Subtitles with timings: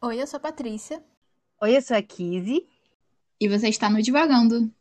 [0.00, 1.02] Oi, eu sou a Patrícia.
[1.60, 2.64] Oi, eu sou a Kizzy.
[3.40, 4.72] E você está no Divagando.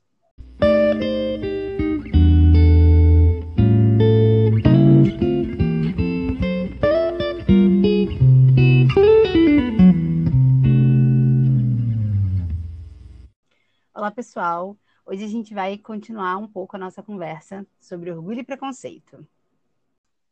[13.95, 14.77] Olá, pessoal.
[15.03, 19.27] Hoje a gente vai continuar um pouco a nossa conversa sobre orgulho e preconceito.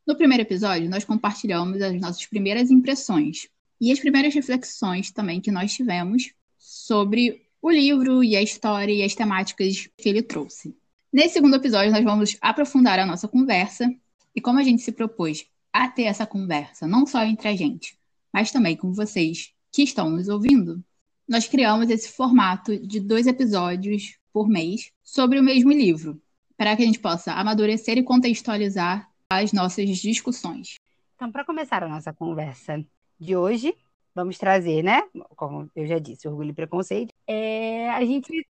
[0.06, 3.50] No primeiro episódio, nós compartilhamos as nossas primeiras impressões
[3.80, 9.04] e as primeiras reflexões também que nós tivemos sobre o livro e a história e
[9.04, 10.76] as temáticas que ele trouxe.
[11.12, 13.90] Nesse segundo episódio, nós vamos aprofundar a nossa conversa
[14.36, 17.98] e como a gente se propôs a ter essa conversa, não só entre a gente,
[18.32, 20.84] mas também com vocês que estão nos ouvindo,
[21.28, 26.22] nós criamos esse formato de dois episódios por mês sobre o mesmo livro,
[26.58, 30.80] para que a gente possa amadurecer e contextualizar as nossas discussões.
[31.16, 32.86] Então, para começar a nossa conversa
[33.20, 33.76] de hoje,
[34.14, 35.02] vamos trazer, né?
[35.36, 37.14] Como eu já disse, orgulho e preconceito.
[37.28, 38.48] É, a, gente,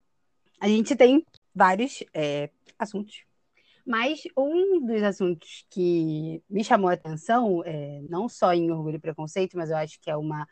[0.61, 3.25] a gente tem vários é, assuntos,
[3.87, 9.01] mas um dos assuntos que me chamou a atenção, é, não só em orgulho e
[9.01, 10.47] preconceito, mas eu acho que é uma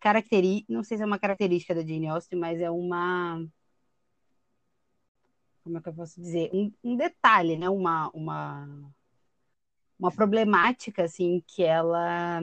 [0.00, 3.42] característica, não sei se é uma característica da Jane Austen, mas é uma
[5.66, 7.68] como é que eu posso dizer, um, um detalhe, né?
[7.68, 8.68] Uma, uma,
[9.98, 12.40] uma problemática assim que ela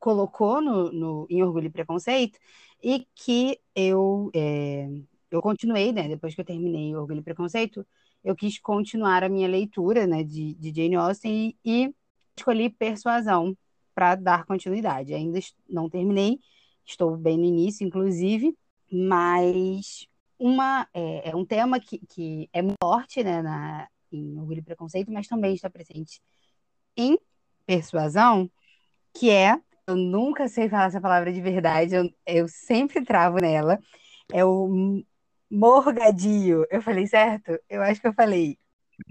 [0.00, 2.38] colocou no, no, em Orgulho e Preconceito
[2.82, 4.88] e que eu é,
[5.30, 6.08] eu continuei, né?
[6.08, 7.86] Depois que eu terminei Orgulho e Preconceito,
[8.24, 11.94] eu quis continuar a minha leitura, né, de, de Jane Austen e, e
[12.36, 13.56] escolhi Persuasão
[13.94, 15.14] para dar continuidade.
[15.14, 16.40] Ainda não terminei,
[16.84, 18.56] estou bem no início, inclusive,
[18.90, 20.06] mas
[20.38, 25.12] uma, é, é um tema que, que é forte né, na, em Orgulho e Preconceito,
[25.12, 26.20] mas também está presente
[26.96, 27.18] em
[27.66, 28.50] Persuasão,
[29.14, 33.78] que é, eu nunca sei falar essa palavra de verdade, eu, eu sempre travo nela,
[34.32, 35.02] é o
[35.50, 36.66] morgadio.
[36.70, 37.58] Eu falei certo?
[37.68, 38.58] Eu acho que eu falei.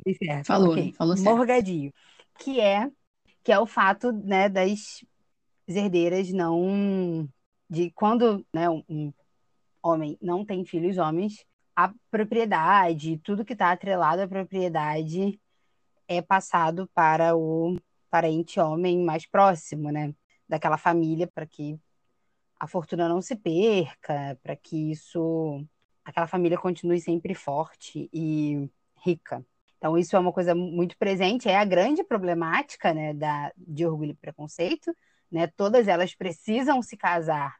[0.04, 0.46] falei certo.
[0.46, 0.94] Falou, okay.
[0.94, 1.36] falou certo.
[1.36, 1.94] Morgadio,
[2.38, 2.90] que é
[3.44, 5.04] que é o fato, né, das
[5.68, 7.28] herdeiras não
[7.70, 9.14] de quando, né, um,
[9.82, 15.40] homem não tem filhos homens, a propriedade, tudo que está atrelado à propriedade
[16.08, 17.78] é passado para o
[18.10, 20.14] parente homem mais próximo, né?
[20.50, 21.80] Daquela família, para que
[22.60, 25.66] a fortuna não se perca, para que isso,
[26.04, 28.70] aquela família continue sempre forte e
[29.06, 29.46] rica.
[29.78, 34.12] Então, isso é uma coisa muito presente, é a grande problemática né, da, de orgulho
[34.12, 34.94] e preconceito.
[35.32, 35.48] Né?
[35.48, 37.56] Todas elas precisam se casar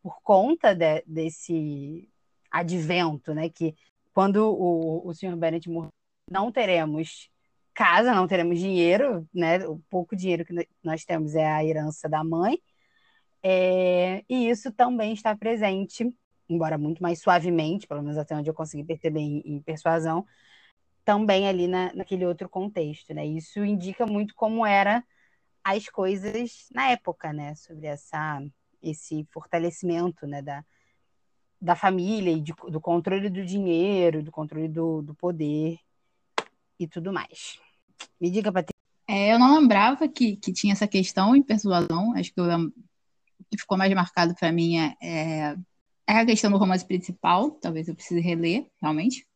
[0.00, 2.08] por conta de, desse
[2.50, 3.48] advento, né?
[3.48, 3.74] Que
[4.12, 5.90] quando o, o senhor Bennett morreu,
[6.30, 7.30] não teremos
[7.74, 9.66] casa, não teremos dinheiro, né?
[9.66, 12.58] O pouco dinheiro que nós temos é a herança da mãe.
[13.42, 16.10] É, e isso também está presente,
[16.48, 20.24] embora muito mais suavemente, pelo menos até onde eu consegui perceber em, em persuasão,
[21.04, 23.26] também ali na, naquele outro contexto, né?
[23.26, 25.04] Isso indica muito como era
[25.62, 27.54] as coisas na época, né?
[27.54, 28.42] Sobre essa
[28.84, 30.64] esse fortalecimento né, da,
[31.60, 35.78] da família e de, do controle do dinheiro, do controle do, do poder
[36.78, 37.58] e tudo mais.
[38.20, 38.74] Me diga, Patrícia.
[39.08, 42.14] É, eu não lembrava que, que tinha essa questão em persuasão.
[42.14, 42.72] Acho que o
[43.50, 45.56] que ficou mais marcado para mim é, é,
[46.06, 47.50] é, a questão do romance principal.
[47.52, 49.26] Talvez eu precise reler, realmente.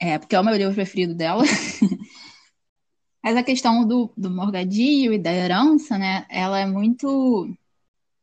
[0.00, 1.42] É, porque é o meu livro preferido dela.
[3.22, 6.24] Mas a questão do, do morgadio e da herança, né?
[6.30, 7.52] Ela é muito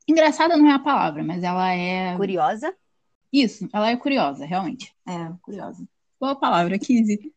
[0.08, 2.16] Engraçada não é a palavra, mas ela é.
[2.16, 2.76] Curiosa?
[3.34, 4.96] Isso, ela é curiosa, realmente.
[5.06, 5.84] É, curiosa.
[6.20, 7.34] Boa palavra, Kizzy.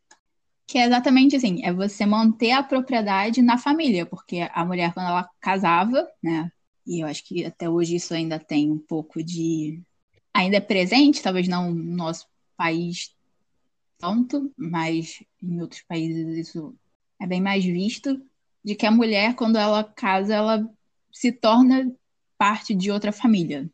[0.69, 5.07] Que é exatamente assim: é você manter a propriedade na família, porque a mulher, quando
[5.09, 6.53] ela casava, né?
[6.87, 9.83] E eu acho que até hoje isso ainda tem um pouco de.
[10.33, 13.15] Ainda é presente, talvez não no nosso país
[13.99, 16.77] tanto, mas em outros países isso
[17.21, 18.23] é bem mais visto,
[18.63, 20.71] de que a mulher, quando ela casa, ela
[21.11, 21.91] se torna
[22.37, 23.69] parte de outra família.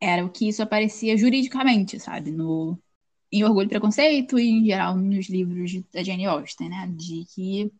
[0.00, 2.32] Era o que isso aparecia juridicamente, sabe?
[2.32, 2.76] No,
[3.32, 6.92] em Orgulho e Preconceito e, em geral, nos livros da Jane Austen, né?
[6.94, 7.72] De que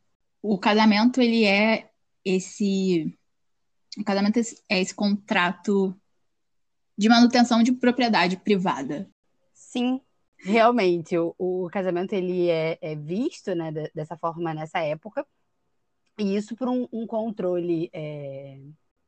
[0.42, 1.90] o casamento, ele é
[2.24, 3.16] esse...
[3.98, 4.38] O casamento
[4.68, 5.94] é esse contrato
[6.96, 9.10] de manutenção de propriedade privada.
[9.52, 10.00] Sim,
[10.38, 11.18] realmente.
[11.18, 15.26] O, o casamento, ele é, é visto né, dessa forma nessa época.
[16.18, 17.90] E isso por um, um controle...
[17.92, 18.58] É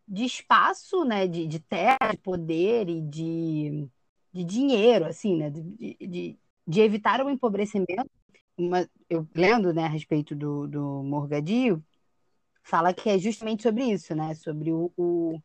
[0.09, 3.89] de espaço, né, de, de terra, de poder e de,
[4.33, 8.11] de dinheiro, assim, né, de, de, de evitar o empobrecimento.
[8.57, 11.83] Uma, eu lendo, né, a respeito do, do Morgadio,
[12.63, 15.39] fala que é justamente sobre isso, né, sobre o, o,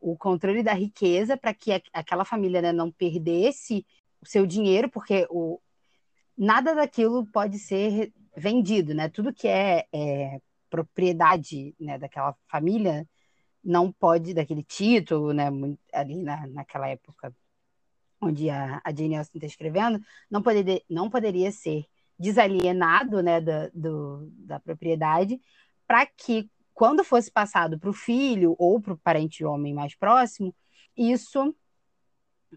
[0.00, 3.86] o controle da riqueza para que aquela família né, não perdesse
[4.20, 5.60] o seu dinheiro, porque o,
[6.36, 9.08] nada daquilo pode ser vendido, né?
[9.08, 13.06] Tudo que é, é propriedade né, daquela família
[13.62, 15.48] não pode, daquele título, né,
[15.92, 17.34] ali na, naquela época
[18.20, 20.00] onde a, a Jane Austen está escrevendo,
[20.30, 21.86] não poderia, não poderia ser
[22.18, 25.40] desalienado né, da, do, da propriedade
[25.86, 30.54] para que, quando fosse passado para o filho ou para o parente homem mais próximo,
[30.96, 31.54] isso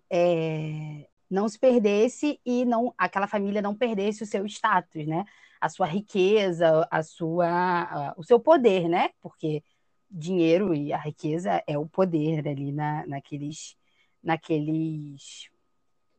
[0.09, 5.25] é, não se perdesse e não aquela família não perdesse o seu status, né?
[5.59, 9.09] A sua riqueza, a sua, a, o seu poder, né?
[9.21, 9.63] Porque
[10.11, 13.75] dinheiro e a riqueza é o poder ali na, naqueles,
[14.21, 15.49] naqueles,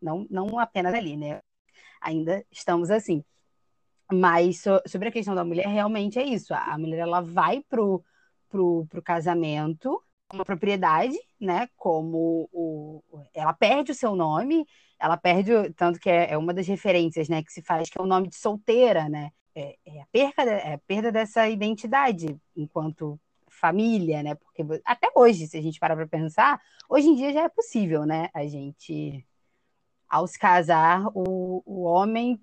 [0.05, 1.41] não, não apenas ali, né?
[2.01, 3.25] Ainda estamos assim.
[4.13, 6.53] Mas so, sobre a questão da mulher, realmente é isso.
[6.55, 8.05] A, a mulher ela vai pro,
[8.49, 10.01] pro, pro casamento
[10.33, 11.69] uma propriedade, né?
[11.77, 13.03] Como o,
[13.33, 14.67] ela perde o seu nome,
[14.99, 18.03] ela perde, tanto que é, é uma das referências, né, que se faz, que é
[18.03, 19.31] o nome de solteira, né?
[19.55, 24.35] É, é a perda, é a perda dessa identidade enquanto família, né?
[24.35, 28.05] Porque até hoje, se a gente parar para pensar, hoje em dia já é possível,
[28.05, 28.29] né?
[28.35, 29.25] A gente,
[30.15, 32.41] ao se casar, o, o homem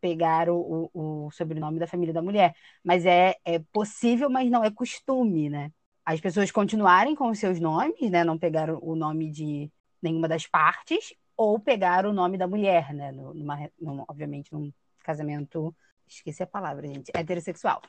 [0.00, 2.54] pegar o, o, o sobrenome da família da mulher.
[2.84, 5.72] Mas é, é possível, mas não é costume, né?
[6.04, 8.22] As pessoas continuarem com os seus nomes, né?
[8.24, 9.70] Não pegar o nome de
[10.02, 13.10] nenhuma das partes, ou pegar o nome da mulher, né?
[13.12, 14.72] Numa, num, obviamente, num
[15.02, 15.74] casamento.
[16.06, 17.10] Esqueci a palavra, gente.
[17.14, 17.80] Heterossexual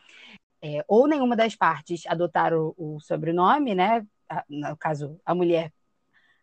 [0.61, 4.05] é, ou nenhuma das partes adotar o, o sobrenome, né?
[4.49, 5.71] no caso, a mulher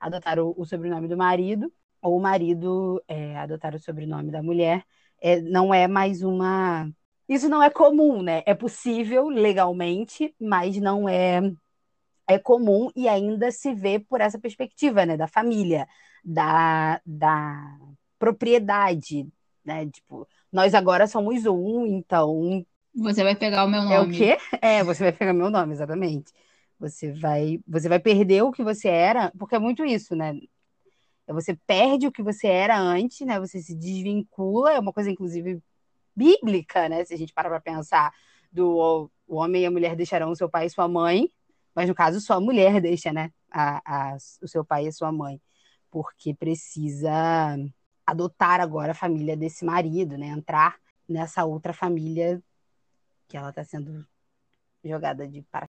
[0.01, 1.73] adotar o, o sobrenome do marido,
[2.11, 4.85] o marido é, adotar o sobrenome da mulher,
[5.21, 6.91] é, não é mais uma.
[7.29, 8.43] Isso não é comum, né?
[8.47, 11.41] É possível legalmente, mas não é
[12.27, 15.17] é comum e ainda se vê por essa perspectiva, né?
[15.17, 15.87] Da família,
[16.25, 17.79] da, da
[18.19, 19.29] propriedade,
[19.65, 19.87] né?
[19.87, 22.65] Tipo, nós agora somos um, então
[22.95, 23.95] você vai pegar o meu nome.
[23.95, 24.39] É o quê?
[24.63, 26.33] É, você vai pegar meu nome, exatamente.
[26.79, 30.35] Você vai, você vai perder o que você era, porque é muito isso, né?
[31.27, 33.41] É você perde o que você era antes, né?
[33.41, 35.63] Você se desvincula, é uma coisa inclusive
[36.15, 37.05] bíblica, né?
[37.05, 38.13] Se a gente parar para pensar
[38.53, 41.31] do o homem e a mulher deixarão seu pai e sua mãe,
[41.75, 43.33] mas no caso só a mulher deixa, né?
[43.51, 45.41] A, a, o seu pai e a sua mãe,
[45.91, 47.57] porque precisa
[48.07, 50.29] adotar agora a família desse marido, né?
[50.29, 50.77] Entrar
[51.09, 52.43] nessa outra família
[53.29, 54.07] que ela está sendo
[54.85, 55.69] jogada de para.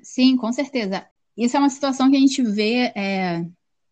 [0.00, 1.06] Sim, com certeza.
[1.36, 3.44] Isso é uma situação que a gente vê, é,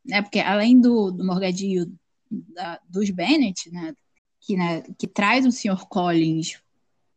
[0.04, 1.93] né, porque além do, do morgadinho
[2.31, 3.94] da, dos Bennett, né,
[4.40, 5.87] que, né, que traz o Sr.
[5.88, 6.60] Collins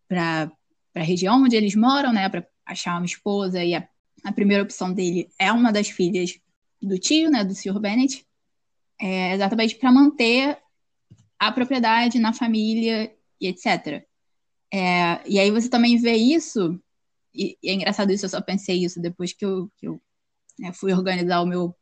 [0.08, 0.52] para
[0.94, 3.88] a região onde eles moram, né, para achar uma esposa, e a,
[4.24, 6.40] a, primeira opção dele é uma das filhas
[6.82, 7.80] do tio, né, do Sr.
[7.80, 8.26] Bennett,
[9.00, 10.58] é, exatamente para manter
[11.40, 14.06] a propriedade na família e etc.
[14.72, 16.80] É, e aí você também vê isso,
[17.34, 20.02] e, e, é engraçado isso, eu só pensei isso depois que eu, que eu
[20.58, 21.76] né, fui organizar o meu,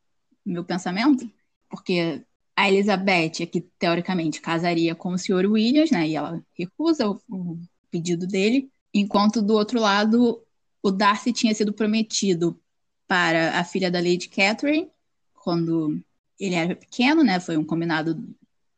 [0.45, 1.29] meu pensamento,
[1.69, 2.23] porque
[2.55, 5.49] a Elizabeth é que teoricamente casaria com o Sr.
[5.49, 7.59] Williams, né, e ela recusa o, o
[7.89, 10.41] pedido dele, enquanto do outro lado
[10.81, 12.59] o Darcy tinha sido prometido
[13.07, 14.89] para a filha da Lady Catherine,
[15.33, 15.99] quando
[16.39, 18.21] ele era pequeno, né, foi um combinado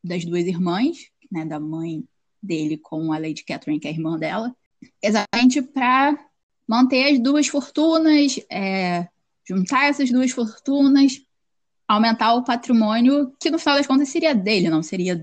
[0.03, 2.03] das duas irmãs, né, da mãe
[2.41, 4.55] dele com a Lady Catherine, que é a irmã dela,
[5.01, 6.17] exatamente para
[6.67, 9.07] manter as duas fortunas, é,
[9.47, 11.21] juntar essas duas fortunas,
[11.87, 15.21] aumentar o patrimônio, que no final das contas seria dele, não seria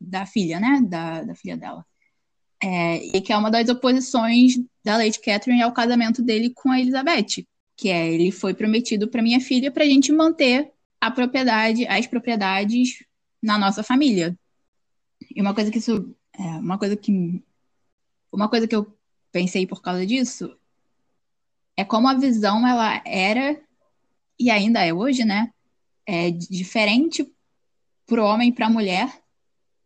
[0.00, 0.80] da filha, né?
[0.82, 1.84] Da, da filha dela.
[2.62, 6.80] É, e que é uma das oposições da Lady Catherine ao casamento dele com a
[6.80, 7.44] Elizabeth,
[7.76, 10.70] que é ele foi prometido para minha filha para a gente manter
[11.00, 13.04] a propriedade, as propriedades
[13.42, 14.38] na nossa família.
[15.34, 17.42] E uma coisa que isso é, uma coisa que
[18.30, 18.96] uma coisa que eu
[19.32, 20.56] pensei por causa disso
[21.76, 23.60] é como a visão ela era
[24.38, 25.52] e ainda é hoje, né?
[26.06, 27.30] É diferente
[28.06, 29.22] para o homem e para a mulher,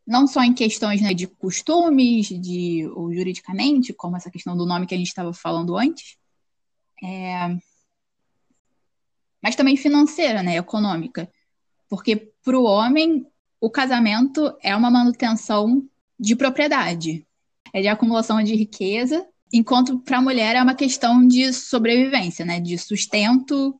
[0.06, 4.86] não só em questões né, de costumes, de ou juridicamente, como essa questão do nome
[4.86, 6.16] que a gente estava falando antes,
[7.02, 7.56] é,
[9.42, 11.30] mas também financeira, né, econômica,
[11.88, 13.26] porque para o homem
[13.60, 15.86] o casamento é uma manutenção
[16.18, 17.26] de propriedade,
[17.72, 22.60] é de acumulação de riqueza, enquanto para a mulher é uma questão de sobrevivência, né?
[22.60, 23.78] De sustento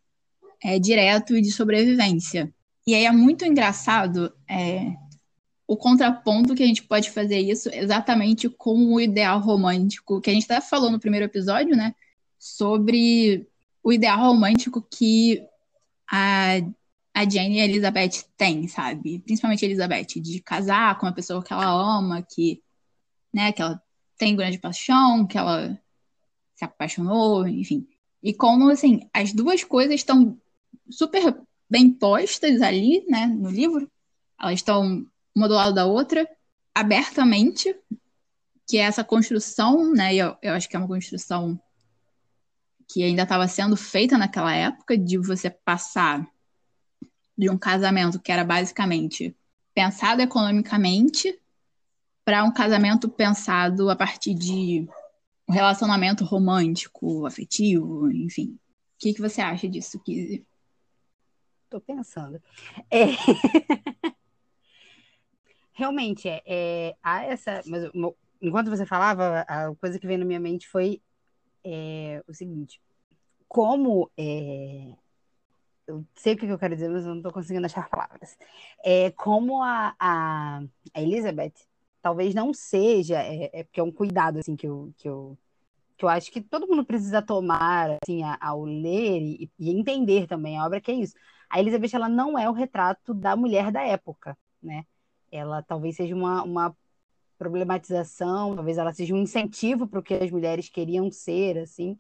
[0.63, 2.53] é, direto e de sobrevivência.
[2.87, 4.95] E aí é muito engraçado é,
[5.67, 10.33] o contraponto que a gente pode fazer isso exatamente com o ideal romântico, que a
[10.33, 11.95] gente até falou no primeiro episódio, né?
[12.39, 13.49] Sobre
[13.83, 15.43] o ideal romântico que
[16.09, 16.59] a,
[17.13, 19.19] a Jane e a Elizabeth têm, sabe?
[19.21, 22.63] Principalmente a Elizabeth, de casar com uma pessoa que ela ama, que,
[23.35, 23.83] né, que ela
[24.17, 25.79] tem grande paixão, que ela
[26.55, 27.87] se apaixonou, enfim.
[28.23, 30.39] E como, assim, as duas coisas estão
[30.91, 33.91] super bem postas ali, né, no livro.
[34.41, 36.27] Elas estão uma do lado da outra,
[36.75, 37.75] abertamente,
[38.67, 41.61] que é essa construção, né, eu, eu acho que é uma construção
[42.89, 46.27] que ainda estava sendo feita naquela época, de você passar
[47.37, 49.37] de um casamento que era basicamente
[49.75, 51.39] pensado economicamente
[52.25, 54.89] para um casamento pensado a partir de
[55.49, 58.59] um relacionamento romântico, afetivo, enfim.
[58.97, 60.45] O que, que você acha disso, Kizzy?
[61.69, 62.41] Tô pensando.
[62.91, 63.07] É...
[65.73, 67.61] Realmente, é, é, há essa.
[67.67, 67.91] Mas
[68.41, 71.03] enquanto você falava, a coisa que veio na minha mente foi
[71.63, 72.81] é, o seguinte:
[73.49, 74.11] como.
[74.17, 74.95] É,
[75.87, 78.37] eu sei o que eu quero dizer, mas eu não estou conseguindo achar palavras.
[78.85, 81.53] É, como a, a, a Elizabeth
[82.03, 85.37] talvez não seja, é, é, porque é um cuidado assim que eu, que eu,
[85.97, 90.59] que eu acho que todo mundo precisa tomar assim, ao ler e, e entender também
[90.59, 91.15] a obra, que é isso.
[91.49, 94.85] A Elizabeth ela não é o retrato da mulher da época, né?
[95.31, 96.77] Ela talvez seja uma, uma
[97.39, 101.99] problematização, talvez ela seja um incentivo para o que as mulheres queriam ser, assim,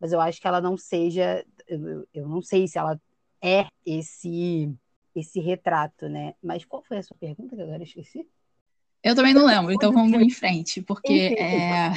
[0.00, 3.00] mas eu acho que ela não seja, eu, eu não sei se ela
[3.42, 4.72] é esse
[5.14, 6.34] esse retrato, né?
[6.42, 8.28] Mas qual foi a sua pergunta que agora eu esqueci?
[9.02, 11.90] Eu também não lembro, então vamos em frente, porque é...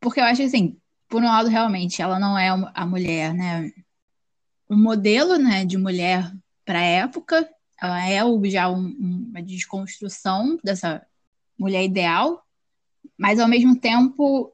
[0.00, 0.76] porque eu acho assim,
[1.08, 3.70] por um lado realmente ela não é a mulher, né?
[4.72, 6.32] Um modelo, né, de mulher
[6.64, 7.46] para a época,
[7.78, 8.86] ela é já um,
[9.28, 11.04] uma desconstrução dessa
[11.58, 12.42] mulher ideal,
[13.18, 14.50] mas ao mesmo tempo,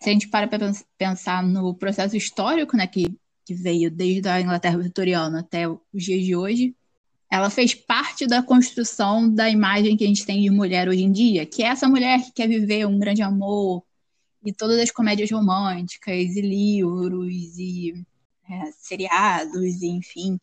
[0.00, 3.12] se a gente para para pensar no processo histórico, né, que,
[3.44, 6.76] que veio desde a Inglaterra vitoriana até os dias de hoje,
[7.28, 11.10] ela fez parte da construção da imagem que a gente tem de mulher hoje em
[11.10, 13.82] dia, que é essa mulher que quer viver um grande amor,
[14.44, 18.06] e todas as comédias românticas, e livros, e
[18.48, 20.38] é, seriados, enfim,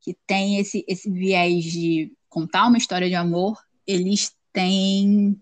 [0.00, 5.40] que tem esse, esse viés de contar uma história de amor, eles têm.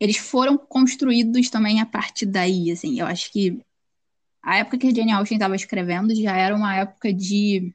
[0.00, 2.98] Eles foram construídos também a partir daí, assim.
[2.98, 3.60] Eu acho que
[4.42, 7.72] a época que a Jane Austen estava escrevendo já era uma época de.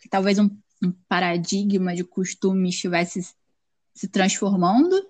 [0.00, 0.50] que talvez um,
[0.82, 3.34] um paradigma de costume estivesse
[3.94, 5.08] se transformando,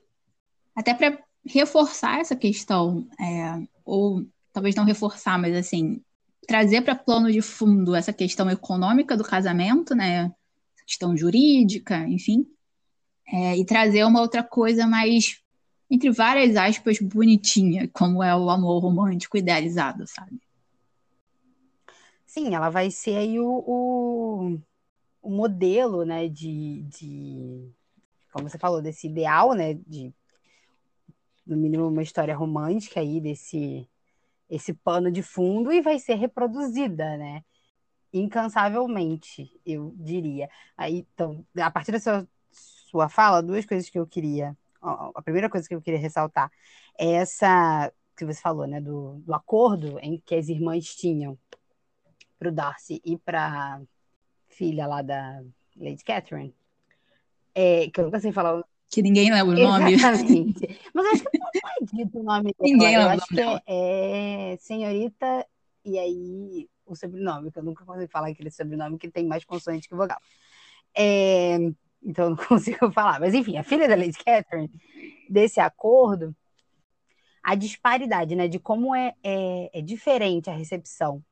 [0.75, 6.04] até para reforçar essa questão, é, ou talvez não reforçar, mas assim,
[6.47, 10.33] trazer para plano de fundo essa questão econômica do casamento, né?
[10.87, 12.47] questão jurídica, enfim,
[13.27, 15.43] é, e trazer uma outra coisa mais,
[15.91, 20.41] entre várias aspas, bonitinha, como é o amor romântico idealizado, sabe?
[22.27, 24.59] Sim, ela vai ser aí o, o,
[25.23, 27.71] o modelo, né, de, de,
[28.33, 30.13] como você falou, desse ideal, né, de,
[31.47, 33.89] no mínimo, uma história romântica aí, desse
[34.49, 37.43] esse pano de fundo e vai ser reproduzida, né?
[38.13, 40.49] Incansavelmente, eu diria.
[40.77, 44.57] Aí, então, a partir da sua, sua fala, duas coisas que eu queria.
[44.81, 46.51] A primeira coisa que eu queria ressaltar
[46.99, 51.39] é essa que você falou, né, do, do acordo em que as irmãs tinham
[52.39, 53.81] para o Darcy e para
[54.49, 55.43] filha lá da
[55.77, 56.55] Lady Catherine,
[57.55, 59.95] é, que eu nunca sei falar que ninguém lembra o nome.
[59.95, 60.81] Exatamente.
[60.95, 62.55] Mas acho que não foi dito o nome dela.
[62.61, 65.47] Ninguém lembra eu acho que é, é, senhorita
[65.85, 69.89] e aí o sobrenome, que eu nunca consigo falar aquele sobrenome que tem mais consoante
[69.89, 70.19] que vogal.
[70.97, 71.57] É,
[72.03, 73.19] então eu não consigo falar.
[73.21, 74.71] Mas enfim, a filha da Lady Catherine,
[75.29, 76.35] desse acordo,
[77.43, 81.23] a disparidade, né, de como é, é, é diferente a recepção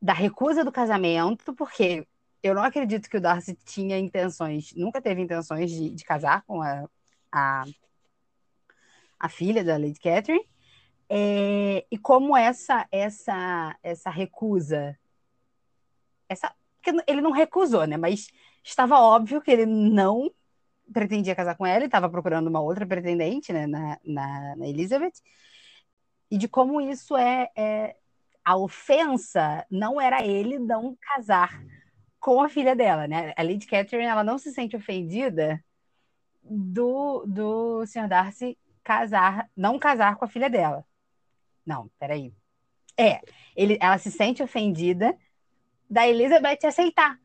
[0.00, 2.06] da recusa do casamento, porque
[2.46, 6.62] eu não acredito que o Darcy tinha intenções, nunca teve intenções de, de casar com
[6.62, 6.88] a,
[7.32, 7.64] a,
[9.18, 10.46] a filha da Lady Catherine.
[11.08, 14.98] É, e como essa essa essa recusa,
[16.28, 16.54] essa
[17.06, 17.96] ele não recusou, né?
[17.96, 18.28] Mas
[18.62, 20.30] estava óbvio que ele não
[20.92, 25.14] pretendia casar com ela, ele estava procurando uma outra pretendente, né, na, na, na Elizabeth,
[26.30, 27.96] e de como isso é, é,
[28.44, 31.60] a ofensa não era ele não casar
[32.26, 33.32] com a filha dela, né?
[33.36, 35.64] A Lady Catherine, ela não se sente ofendida
[36.42, 38.08] do, do Sr.
[38.08, 40.84] Darcy casar, não casar com a filha dela.
[41.64, 42.34] Não, peraí.
[42.98, 43.20] É,
[43.54, 45.16] ele, ela se sente ofendida
[45.88, 47.16] da Elizabeth aceitar,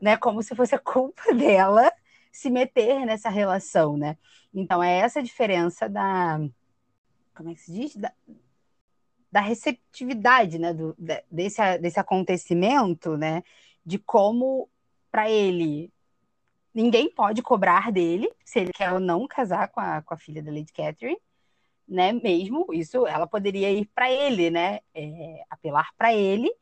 [0.00, 0.16] né?
[0.16, 1.92] Como se fosse a culpa dela
[2.32, 4.16] se meter nessa relação, né?
[4.54, 6.40] Então é essa diferença da
[7.34, 7.94] como é que se diz?
[7.94, 8.10] Da,
[9.30, 10.72] da receptividade, né?
[10.72, 10.96] Do,
[11.30, 13.42] desse, desse acontecimento, né?
[13.86, 14.68] De como,
[15.12, 15.92] para ele,
[16.74, 20.42] ninguém pode cobrar dele se ele quer ou não casar com a, com a filha
[20.42, 21.16] da Lady Catherine,
[21.88, 22.12] né?
[22.12, 24.80] Mesmo isso, ela poderia ir para ele, né?
[24.92, 26.52] É, apelar para ele,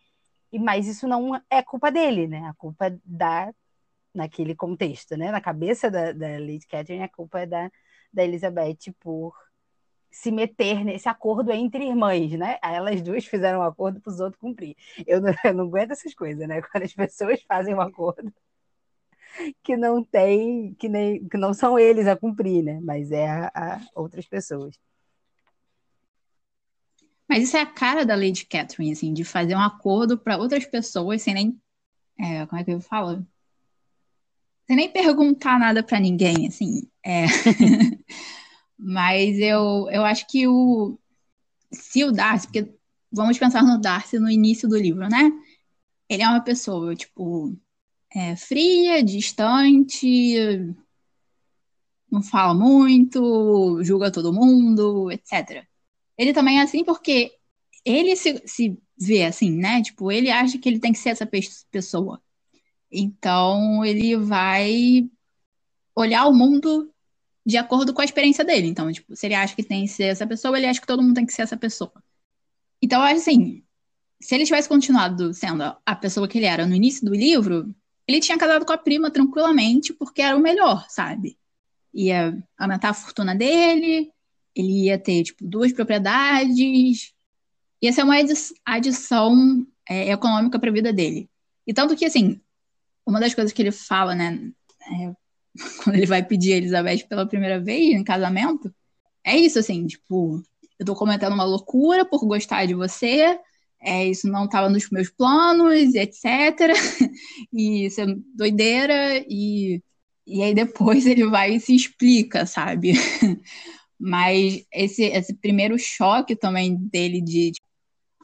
[0.53, 2.47] e mas isso não é culpa dele, né?
[2.47, 3.53] A culpa da
[4.15, 5.33] naquele contexto, né?
[5.33, 7.71] Na cabeça da, da Lady Catherine, a culpa é da,
[8.13, 9.35] da Elizabeth por
[10.15, 12.57] se meter nesse acordo entre irmãs, né?
[12.63, 14.77] Elas duas fizeram um acordo para os outros cumprir.
[15.05, 16.63] Eu não, eu não aguento essas coisas, né?
[16.63, 18.33] Quando as pessoas fazem um acordo
[19.61, 22.79] que não tem, que, nem, que não são eles a cumprir, né?
[22.81, 24.79] Mas é a, a outras pessoas.
[27.29, 30.65] Mas isso é a cara da Lady Catherine, assim, de fazer um acordo para outras
[30.65, 31.61] pessoas sem nem.
[32.21, 33.27] É, como é que eu falo?
[34.69, 36.89] Sem nem perguntar nada para ninguém, assim.
[37.03, 37.25] É.
[38.79, 40.99] Mas eu, eu acho que o.
[41.73, 42.73] Se o Darcy, porque
[43.11, 45.31] vamos pensar no Darcy no início do livro, né?
[46.09, 47.57] Ele é uma pessoa, tipo,
[48.15, 50.75] é, fria, distante,
[52.11, 55.67] não fala muito, julga todo mundo, etc.
[56.17, 57.33] Ele também é assim porque
[57.85, 59.83] ele se, se vê assim, né?
[59.83, 61.29] Tipo, ele acha que ele tem que ser essa
[61.71, 62.23] pessoa.
[62.91, 65.09] Então, ele vai
[65.97, 66.94] olhar o mundo
[67.45, 68.69] de acordo com a experiência dele.
[68.69, 71.03] Então, tipo, se ele acha que tem que ser essa pessoa, ele acha que todo
[71.03, 71.93] mundo tem que ser essa pessoa.
[72.81, 73.63] Então, eu acho assim,
[74.21, 77.75] se ele tivesse continuado sendo a pessoa que ele era no início do livro,
[78.07, 81.39] ele tinha casado com a prima tranquilamente, porque era o melhor, sabe?
[81.93, 84.11] Ia aumentar a fortuna dele,
[84.55, 87.13] ele ia ter, tipo, duas propriedades,
[87.81, 88.17] ia ser uma
[88.65, 91.29] adição é, econômica para a vida dele.
[91.67, 92.41] E tanto que, assim,
[93.07, 94.51] uma das coisas que ele fala, né,
[94.91, 95.15] é,
[95.83, 98.73] quando ele vai pedir a Elizabeth pela primeira vez em casamento,
[99.25, 100.43] é isso, assim, tipo,
[100.79, 103.39] eu tô cometendo uma loucura por gostar de você,
[103.81, 106.25] é, isso não estava nos meus planos, etc.
[107.53, 109.83] e isso é doideira, e,
[110.27, 112.95] e aí depois ele vai e se explica, sabe?
[113.99, 117.61] Mas esse, esse primeiro choque também dele de, de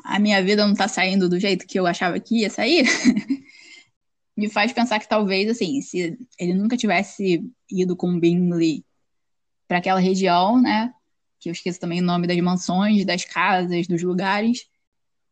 [0.05, 2.87] a minha vida não tá saindo do jeito que eu achava que ia sair,
[4.41, 8.83] me faz pensar que talvez, assim, se ele nunca tivesse ido com Bingley
[9.69, 10.95] para aquela região, né?
[11.39, 14.67] Que eu esqueço também o nome das mansões, das casas, dos lugares.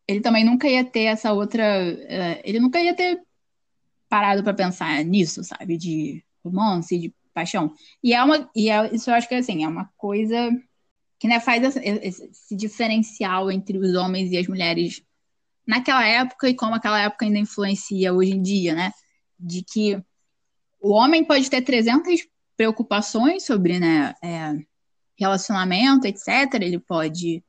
[0.06, 1.64] Ele também nunca ia ter essa outra.
[1.64, 3.18] Uh, ele nunca ia ter
[4.10, 5.78] parado para pensar nisso, sabe?
[5.78, 7.72] De romance, de paixão.
[8.04, 8.50] E é uma.
[8.54, 10.50] E é, isso eu acho que assim, é uma coisa
[11.18, 15.02] que né, faz esse diferencial entre os homens e as mulheres
[15.68, 18.90] naquela época e como aquela época ainda influencia hoje em dia, né?
[19.38, 20.02] De que
[20.80, 22.26] o homem pode ter 300
[22.56, 24.54] preocupações sobre, né, é,
[25.18, 26.54] relacionamento, etc.
[26.54, 27.44] Ele pode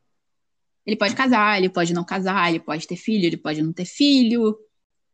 [0.85, 3.85] ele pode casar, ele pode não casar, ele pode ter filho, ele pode não ter
[3.85, 4.57] filho,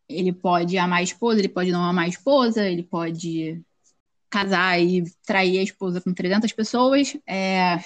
[0.07, 3.61] ele pode amar a esposa, ele pode não amar a esposa, ele pode
[4.29, 7.77] casar e trair a esposa com 300 pessoas, é...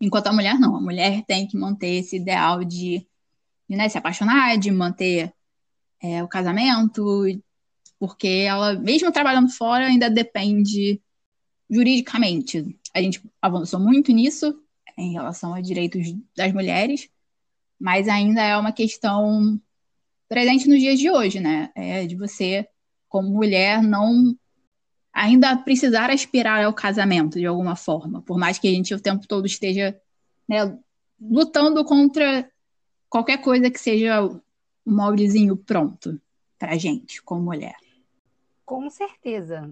[0.00, 0.76] enquanto a mulher não.
[0.76, 3.06] A mulher tem que manter esse ideal de
[3.68, 5.32] né, se apaixonar, de manter
[6.02, 7.24] é, o casamento,
[7.98, 11.00] porque ela, mesmo trabalhando fora, ainda depende
[11.70, 12.78] juridicamente.
[12.94, 14.60] A gente avançou muito nisso
[14.98, 17.08] em relação a direitos das mulheres,
[17.80, 19.60] mas ainda é uma questão
[20.28, 21.70] presente nos dias de hoje, né?
[21.74, 22.68] É de você,
[23.08, 24.36] como mulher, não
[25.12, 29.26] ainda precisar aspirar ao casamento de alguma forma, por mais que a gente o tempo
[29.26, 29.94] todo esteja
[30.48, 30.76] né,
[31.20, 32.50] lutando contra
[33.12, 34.40] qualquer coisa que seja um
[34.86, 36.18] moldezinho pronto
[36.58, 37.76] para gente, como mulher.
[38.64, 39.70] Com certeza.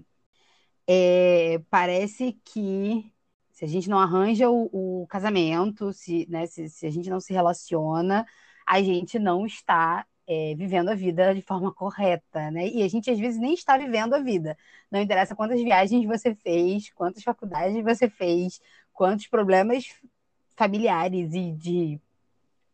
[0.87, 3.11] É, parece que
[3.51, 7.19] se a gente não arranja o, o casamento, se, né, se, se, a gente não
[7.19, 8.27] se relaciona,
[8.63, 12.67] a gente não está é, vivendo a vida de forma correta, né?
[12.67, 14.55] E a gente às vezes nem está vivendo a vida.
[14.91, 18.61] Não interessa quantas viagens você fez, quantas faculdades você fez,
[18.93, 19.85] quantos problemas
[20.55, 21.99] familiares e de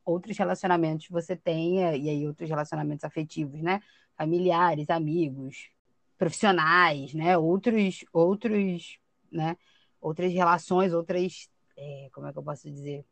[0.07, 3.81] outros relacionamentos você tenha, e aí outros relacionamentos afetivos, né?
[4.15, 5.69] Familiares, amigos,
[6.17, 7.37] profissionais, né?
[7.37, 8.97] Outros, outros,
[9.29, 9.57] né?
[9.99, 13.05] Outras relações, outras, é, como é que eu posso dizer?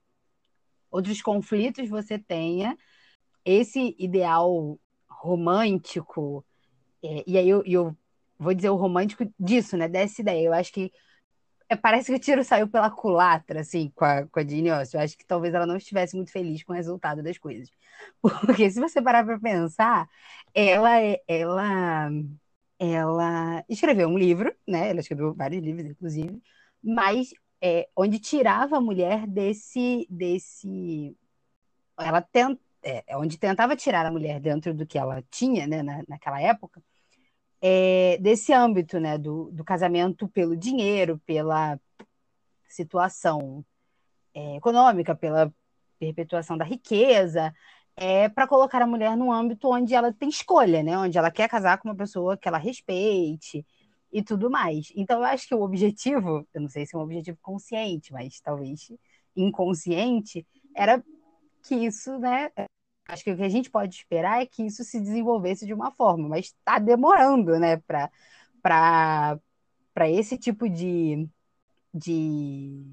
[0.89, 2.77] Outros conflitos você tenha.
[3.43, 4.79] Esse ideal
[5.09, 6.45] romântico,
[7.03, 7.97] é, e aí eu, eu
[8.39, 9.89] vou dizer o romântico disso, né?
[9.89, 10.45] Dessa ideia.
[10.47, 10.91] Eu acho que
[11.81, 14.99] parece que o tiro saiu pela culatra, assim, com a, com a Jeanne Austen.
[14.99, 17.69] Eu acho que talvez ela não estivesse muito feliz com o resultado das coisas.
[18.21, 20.07] Porque se você parar para pensar,
[20.53, 22.09] ela, é, ela,
[22.79, 24.89] ela escreveu um livro, né?
[24.89, 26.41] Ela escreveu vários livros, inclusive,
[26.83, 31.17] mas é, onde tirava a mulher desse, desse...
[31.97, 35.81] Ela, tent, é, é, onde tentava tirar a mulher dentro do que ela tinha, né,
[35.81, 36.83] na, naquela época,
[37.67, 41.79] é, desse âmbito, né, do, do casamento pelo dinheiro, pela
[42.69, 43.65] situação
[44.35, 45.51] é, econômica, pela
[45.97, 47.51] perpetuação da riqueza,
[47.95, 51.49] é para colocar a mulher num âmbito onde ela tem escolha, né, onde ela quer
[51.49, 53.65] casar com uma pessoa que ela respeite
[54.13, 54.93] e tudo mais.
[54.95, 58.39] Então, eu acho que o objetivo, eu não sei se é um objetivo consciente, mas
[58.39, 58.91] talvez
[59.35, 61.03] inconsciente, era
[61.63, 62.51] que isso, né?
[63.07, 65.91] Acho que o que a gente pode esperar é que isso se desenvolvesse de uma
[65.91, 69.39] forma, mas está demorando, né, para
[70.09, 71.27] esse tipo de,
[71.93, 72.83] de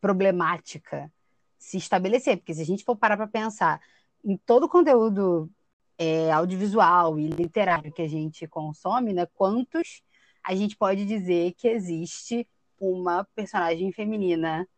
[0.00, 1.10] problemática
[1.58, 2.36] se estabelecer.
[2.36, 3.80] Porque se a gente for parar para pensar
[4.24, 5.50] em todo o conteúdo
[5.96, 10.02] é, audiovisual e literário que a gente consome, né, quantos
[10.44, 12.46] a gente pode dizer que existe
[12.78, 14.68] uma personagem feminina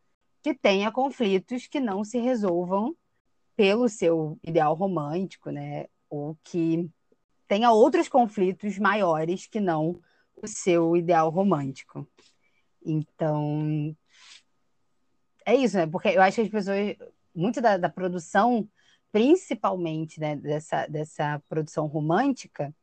[0.42, 2.94] que tenha conflitos que não se resolvam
[3.56, 5.86] pelo seu ideal romântico, né?
[6.08, 6.90] Ou que
[7.48, 10.00] tenha outros conflitos maiores que não
[10.36, 12.06] o seu ideal romântico.
[12.84, 13.96] Então,
[15.46, 15.86] é isso, né?
[15.86, 16.96] Porque eu acho que as pessoas,
[17.34, 18.68] muito da, da produção,
[19.12, 22.74] principalmente né, dessa, dessa produção romântica,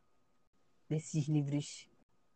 [0.90, 1.88] desses livros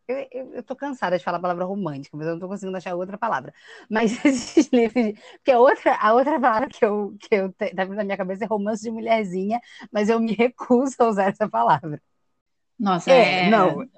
[0.08, 2.76] eu, eu, eu, tô cansada de falar a palavra romântica, mas eu não tô conseguindo
[2.76, 3.52] achar outra palavra.
[3.90, 5.18] Mas esses livros.
[5.36, 8.46] Porque a outra, a outra palavra que eu, que eu tá na minha cabeça é
[8.46, 12.00] romance de mulherzinha, mas eu me recuso a usar essa palavra.
[12.78, 13.88] Nossa, é, é não.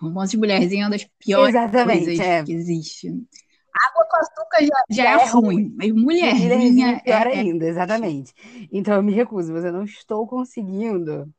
[0.00, 2.44] Romance de mulherzinha é uma das piores Exatamente, coisas é.
[2.44, 3.08] que existe.
[3.08, 7.32] Água com açúcar já, já, já é, é ruim, mas mulherzinha, mulherzinha é pior é,
[7.32, 8.32] ainda, exatamente.
[8.72, 11.32] Então eu me recuso, mas eu não estou conseguindo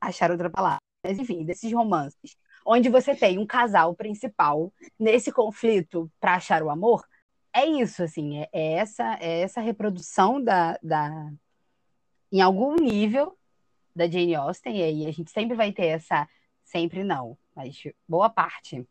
[0.00, 0.80] achar outra palavra.
[1.04, 6.70] Mas enfim, desses romances onde você tem um casal principal nesse conflito para achar o
[6.70, 7.04] amor,
[7.54, 11.30] é isso, assim, é, é, essa, é essa reprodução da, da,
[12.30, 13.36] em algum nível
[13.94, 16.26] da Jane Austen, e aí a gente sempre vai ter essa,
[16.64, 18.86] sempre não, mas boa parte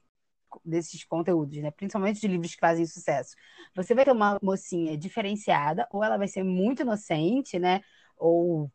[0.64, 1.72] desses conteúdos, né?
[1.72, 3.36] Principalmente de livros que fazem sucesso.
[3.74, 7.82] Você vai ter uma mocinha diferenciada, ou ela vai ser muito inocente, né?
[8.18, 8.70] Ou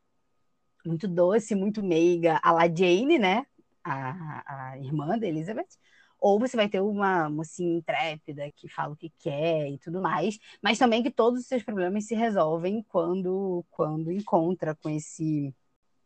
[0.85, 3.46] muito doce, muito meiga, a la Jane, né?
[3.92, 5.68] A, a irmã da Elizabeth,
[6.20, 10.38] ou você vai ter uma mocinha intrépida que fala o que quer e tudo mais,
[10.62, 15.55] mas também que todos os seus problemas se resolvem quando quando encontra com esse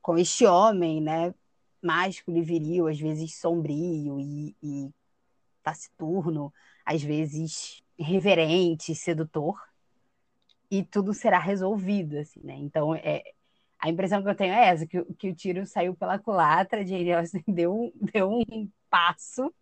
[0.03, 1.35] com este homem, né,
[1.83, 4.91] mágico e viril, às vezes sombrio e, e
[5.63, 6.53] taciturno,
[6.85, 9.61] às vezes reverente, sedutor,
[10.71, 12.55] e tudo será resolvido, assim, né?
[12.57, 13.23] Então é
[13.81, 17.13] a impressão que eu tenho é essa, que, que o tiro saiu pela culatra, Jane
[17.13, 19.53] Austen deu, deu um passo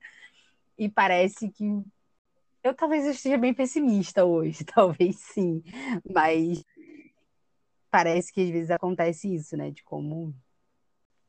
[0.76, 1.64] e parece que
[2.62, 5.62] eu talvez esteja bem pessimista hoje, talvez sim,
[6.12, 6.64] mas
[7.90, 10.34] parece que às vezes acontece isso, né, de como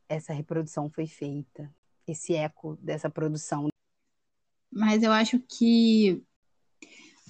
[0.07, 1.71] essa reprodução foi feita,
[2.07, 3.69] esse eco dessa produção.
[4.71, 6.23] Mas eu acho que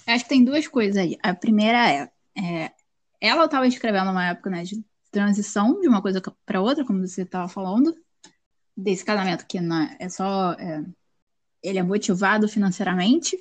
[0.07, 1.17] acho que tem duas coisas aí.
[1.21, 2.71] A primeira é, é
[3.19, 7.23] ela estava escrevendo numa época né, de transição de uma coisa para outra, como você
[7.23, 7.95] estava falando,
[8.75, 10.83] desse casamento que não é, é só é,
[11.61, 13.37] ele é motivado financeiramente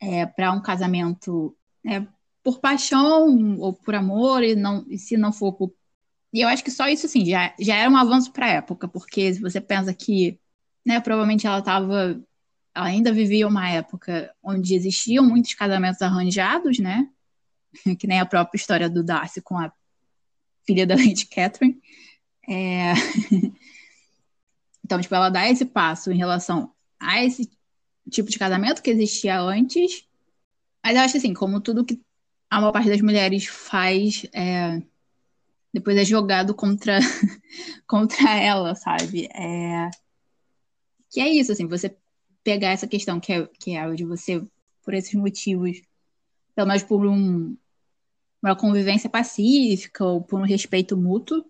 [0.00, 2.06] é, para um casamento é,
[2.42, 5.72] por paixão ou por amor e não e se não for por
[6.32, 8.88] e eu acho que só isso assim já já era um avanço para a época
[8.88, 10.38] porque se você pensa que
[10.84, 12.20] né provavelmente ela estava
[12.74, 17.08] ela ainda vivia uma época onde existiam muitos casamentos arranjados né?
[17.98, 19.72] Que nem a própria história do Darcy com a
[20.66, 21.80] filha da Lady Catherine.
[22.48, 22.92] É...
[24.84, 27.50] então, tipo, ela dá esse passo em relação a esse
[28.10, 30.06] tipo de casamento que existia antes.
[30.82, 32.00] Mas eu acho assim, como tudo que
[32.50, 34.82] a maior parte das mulheres faz, é...
[35.72, 36.98] depois é jogado contra,
[37.86, 39.26] contra ela, sabe?
[39.34, 39.90] É...
[41.10, 41.96] Que é isso, assim, você
[42.42, 44.44] pegar essa questão que é, que é de você,
[44.82, 45.80] por esses motivos,
[46.54, 47.56] pelo menos por um,
[48.44, 51.44] uma convivência pacífica ou por um respeito mútuo,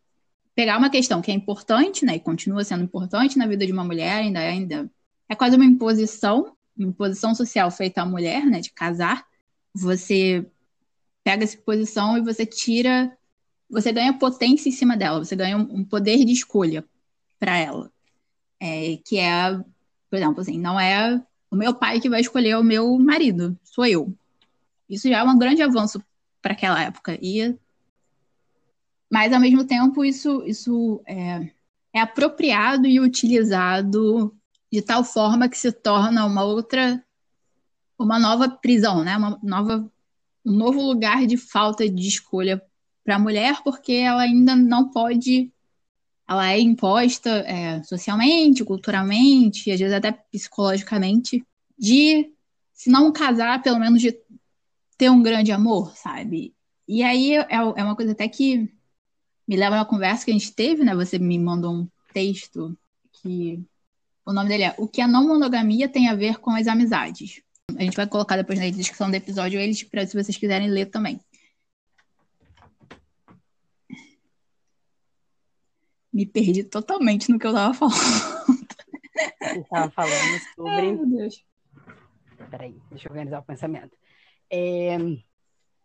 [0.54, 3.82] pegar uma questão que é importante, né, e continua sendo importante na vida de uma
[3.82, 4.90] mulher, ainda é, ainda
[5.28, 9.26] é quase uma imposição, uma imposição social feita à mulher, né, de casar.
[9.74, 10.46] Você
[11.24, 13.16] pega essa posição e você tira,
[13.68, 16.84] você ganha potência em cima dela, você ganha um, poder de escolha
[17.40, 17.90] para ela,
[18.60, 19.52] é, que é,
[20.08, 23.84] por exemplo, assim, não é o meu pai que vai escolher o meu marido, sou
[23.84, 24.14] eu.
[24.88, 26.00] Isso já é um grande avanço
[26.44, 27.18] para aquela época.
[27.22, 27.56] E,
[29.10, 31.50] mas, ao mesmo tempo, isso, isso é,
[31.90, 34.36] é apropriado e utilizado
[34.70, 37.02] de tal forma que se torna uma outra,
[37.98, 39.16] uma nova prisão, né?
[39.16, 39.90] uma nova,
[40.44, 42.62] um novo lugar de falta de escolha
[43.02, 45.50] para a mulher porque ela ainda não pode
[46.26, 51.44] ela é imposta é, socialmente, culturalmente, às vezes até psicologicamente,
[51.78, 52.32] de
[52.72, 54.12] se não casar, pelo menos de
[54.96, 56.54] ter um grande amor, sabe?
[56.86, 58.70] E aí é, é uma coisa até que
[59.46, 60.94] me leva a uma conversa que a gente teve, né?
[60.94, 62.76] Você me mandou um texto
[63.12, 63.62] que
[64.24, 67.42] o nome dele é O que a não monogamia tem a ver com as amizades.
[67.76, 70.86] A gente vai colocar depois na descrição do episódio eles para se vocês quiserem ler
[70.86, 71.20] também.
[76.12, 77.96] Me perdi totalmente no que eu tava falando.
[79.42, 80.70] Você estava falando sobre.
[80.70, 81.44] Ai, meu Deus.
[82.50, 83.96] Peraí, deixa eu organizar o pensamento.
[84.54, 84.96] É...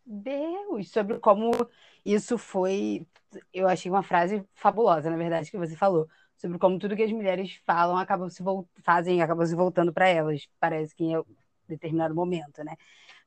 [0.05, 1.51] Deus, sobre como
[2.05, 3.08] isso foi.
[3.53, 6.08] Eu achei uma frase fabulosa, na verdade, que você falou.
[6.38, 8.43] Sobre como tudo que as mulheres falam acabam se
[8.84, 10.47] fazem, acabam se voltando para elas.
[10.60, 11.23] Parece que em
[11.67, 12.75] determinado momento, né?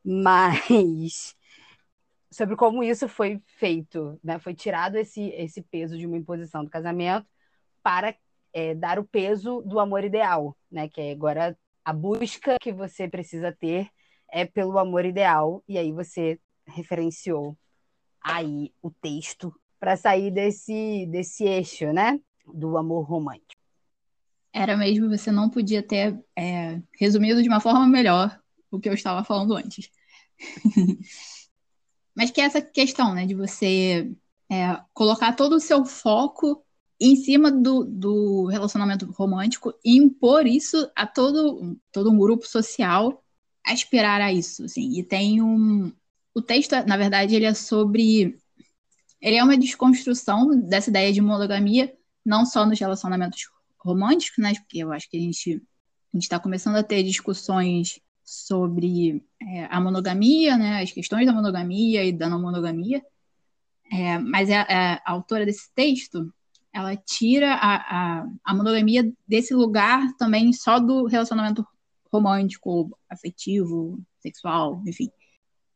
[0.04, 1.36] Mas
[2.30, 4.38] sobre como isso foi feito, né?
[4.38, 7.26] Foi tirado esse, esse peso de uma imposição do casamento
[7.82, 8.14] para
[8.52, 10.88] é, dar o peso do amor ideal, né?
[10.88, 13.90] Que é agora a busca que você precisa ter
[14.32, 17.56] é pelo amor ideal e aí você referenciou
[18.20, 22.18] aí o texto para sair desse desse eixo, né?
[22.46, 23.60] Do amor romântico.
[24.52, 28.38] Era mesmo, você não podia ter é, resumido de uma forma melhor
[28.70, 29.90] o que eu estava falando antes.
[32.14, 34.12] Mas que é essa questão, né, de você
[34.50, 36.62] é, colocar todo o seu foco
[37.00, 43.21] em cima do, do relacionamento romântico e impor isso a todo, todo um grupo social
[43.66, 44.98] aspirar a isso, assim.
[44.98, 45.92] E tem um...
[46.34, 48.38] O texto, na verdade, ele é sobre...
[49.20, 51.94] Ele é uma desconstrução dessa ideia de monogamia,
[52.24, 53.42] não só nos relacionamentos
[53.78, 54.54] românticos, né?
[54.54, 55.62] Porque eu acho que a gente
[56.14, 62.04] a está começando a ter discussões sobre é, a monogamia, né, as questões da monogamia
[62.04, 63.02] e da não monogamia,
[63.90, 66.32] é, mas a, a, a, autora desse texto,
[66.72, 71.66] ela tira a, a monogamia desse lugar também só do relacionamento
[72.12, 75.10] romântico, afetivo, sexual, enfim,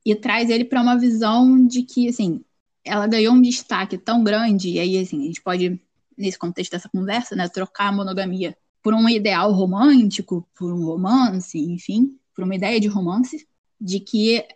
[0.05, 2.45] e traz ele para uma visão de que, assim,
[2.85, 5.81] ela ganhou um destaque tão grande, e aí, assim, a gente pode,
[6.17, 11.59] nesse contexto dessa conversa, né, trocar a monogamia por um ideal romântico, por um romance,
[11.59, 13.49] enfim, por uma ideia de romance,
[13.81, 14.47] de que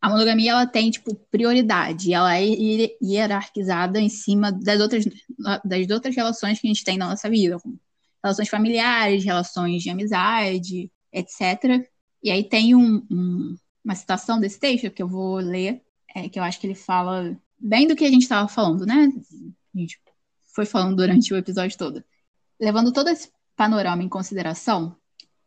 [0.00, 2.44] a monogamia ela tem tipo prioridade, ela é
[3.02, 5.04] hierarquizada em cima das outras
[5.64, 7.78] das outras relações que a gente tem na nossa vida, como
[8.22, 11.86] relações familiares, relações de amizade, etc.
[12.22, 15.82] E aí tem um, um, uma citação desse texto que eu vou ler,
[16.14, 19.08] é, que eu acho que ele fala bem do que a gente estava falando, né?
[19.74, 20.00] A gente
[20.54, 22.04] foi falando durante o episódio todo.
[22.60, 24.96] Levando todo esse panorama em consideração,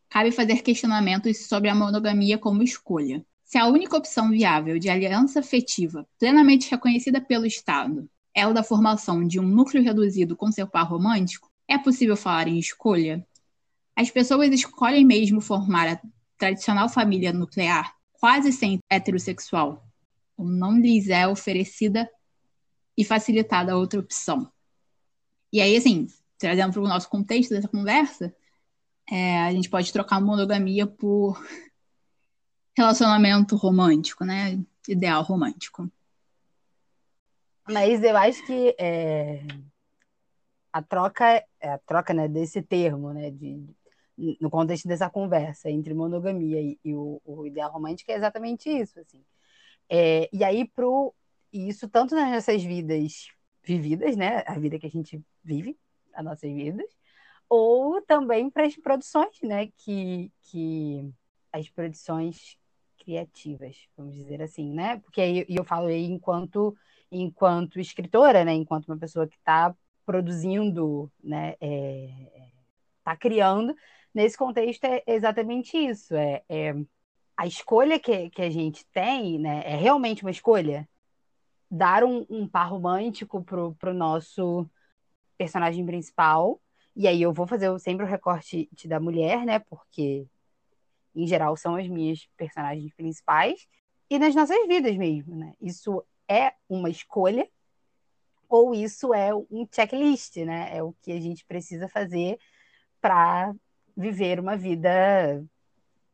[0.08, 3.24] cabe fazer questionamentos sobre a monogamia como escolha.
[3.44, 8.64] Se a única opção viável de aliança afetiva plenamente reconhecida pelo Estado é o da
[8.64, 13.26] formação de um núcleo reduzido com seu par romântico, é possível falar em escolha?
[13.96, 16.00] As pessoas escolhem mesmo formar a
[16.36, 19.86] tradicional família nuclear, quase sempre heterossexual,
[20.36, 22.10] ou não lhes é oferecida
[22.96, 24.50] e facilitada outra opção.
[25.52, 28.34] E aí, assim, trazendo para o nosso contexto dessa conversa,
[29.10, 31.40] é, a gente pode trocar monogamia por
[32.76, 34.60] relacionamento romântico, né?
[34.88, 35.90] Ideal romântico.
[37.68, 39.42] Mas eu acho que é,
[40.74, 41.24] a troca,
[41.60, 43.64] é, a troca né, desse termo, né, de,
[44.40, 48.98] no contexto dessa conversa entre monogamia e, e o, o, ideal romântico é exatamente isso,
[48.98, 49.24] assim.
[49.88, 51.14] É, e aí pro
[51.52, 53.28] isso tanto nas nossas vidas
[53.62, 55.78] vividas, né, a vida que a gente vive,
[56.12, 56.90] as nossas vidas,
[57.48, 59.68] ou também para as produções, né?
[59.76, 61.08] Que, que
[61.52, 62.58] as produções
[62.98, 64.98] criativas, vamos dizer assim, né?
[64.98, 66.76] Porque aí eu falo aí enquanto
[67.12, 68.52] enquanto escritora, né?
[68.54, 69.72] Enquanto uma pessoa que está
[70.04, 71.54] produzindo, né?
[72.98, 73.74] Está é, criando.
[74.14, 76.14] Nesse contexto é exatamente isso.
[76.14, 76.74] É, é
[77.36, 79.62] a escolha que, que a gente tem, né?
[79.64, 80.88] É realmente uma escolha.
[81.70, 84.68] Dar um, um par romântico pro, pro nosso
[85.36, 86.60] personagem principal
[86.96, 89.58] e aí eu vou fazer sempre o recorte da mulher, né?
[89.58, 90.26] Porque,
[91.14, 93.66] em geral, são as minhas personagens principais.
[94.08, 95.54] E nas nossas vidas mesmo, né?
[95.60, 97.48] Isso é uma escolha
[98.54, 100.76] ou isso é um checklist, né?
[100.76, 102.38] É o que a gente precisa fazer
[103.00, 103.52] para
[103.96, 105.44] viver uma vida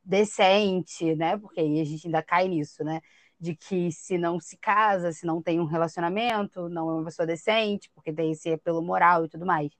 [0.02, 1.36] decente, né?
[1.36, 3.02] Porque aí a gente ainda cai nisso, né?
[3.38, 7.26] De que se não se casa, se não tem um relacionamento, não é uma pessoa
[7.26, 9.70] decente, porque tem esse pelo moral e tudo mais.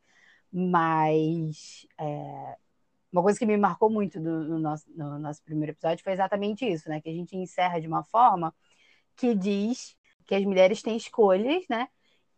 [0.53, 2.57] Mas é,
[3.13, 6.91] uma coisa que me marcou muito no, nosso, no nosso primeiro episódio foi exatamente isso,
[6.91, 7.01] né?
[7.01, 8.55] Que a gente encerra de uma forma
[9.17, 9.97] que diz
[10.27, 11.89] que as mulheres têm escolhas, né?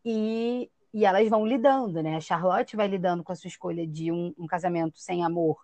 [0.05, 2.17] E, e elas vão lidando, né?
[2.17, 5.59] A Charlotte vai lidando com a sua escolha de um, um casamento sem amor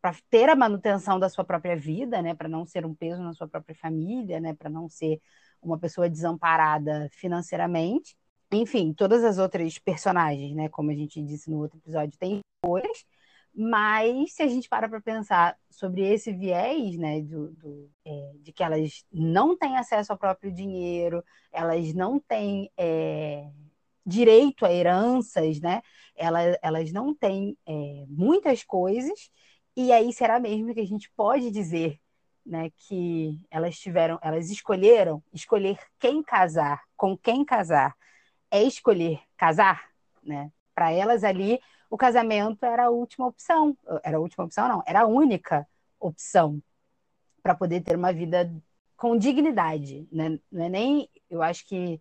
[0.00, 2.34] para ter a manutenção da sua própria vida, né?
[2.34, 4.54] Para não ser um peso na sua própria família, né?
[4.54, 5.20] Para não ser
[5.62, 8.16] uma pessoa desamparada financeiramente.
[8.52, 10.68] Enfim, todas as outras personagens, né?
[10.68, 13.04] Como a gente disse no outro episódio, têm escolhas
[13.54, 18.52] mas se a gente para para pensar sobre esse viés, né, do, do é, de
[18.52, 23.50] que elas não têm acesso ao próprio dinheiro, elas não têm é,
[24.04, 25.82] direito a heranças, né,
[26.16, 29.30] elas, elas não têm é, muitas coisas,
[29.76, 31.98] e aí será mesmo que a gente pode dizer
[32.44, 37.96] né, que elas tiveram, elas escolheram escolher quem casar, com quem casar,
[38.50, 39.88] é escolher casar,
[40.22, 40.52] né?
[40.74, 41.58] Para elas ali
[41.92, 43.76] o casamento era a última opção.
[44.02, 45.68] Era a última opção, não, era a única
[46.00, 46.58] opção
[47.42, 48.50] para poder ter uma vida
[48.96, 50.08] com dignidade.
[50.10, 50.38] Né?
[50.50, 52.00] Não é nem, eu acho que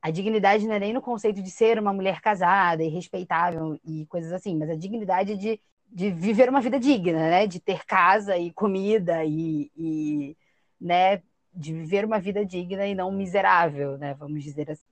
[0.00, 4.06] a dignidade não é nem no conceito de ser uma mulher casada e respeitável e
[4.06, 7.46] coisas assim, mas a dignidade de, de viver uma vida digna, né?
[7.46, 10.36] De ter casa e comida e, e
[10.80, 11.22] né?
[11.52, 14.14] De viver uma vida digna e não miserável, né?
[14.14, 14.86] Vamos dizer assim.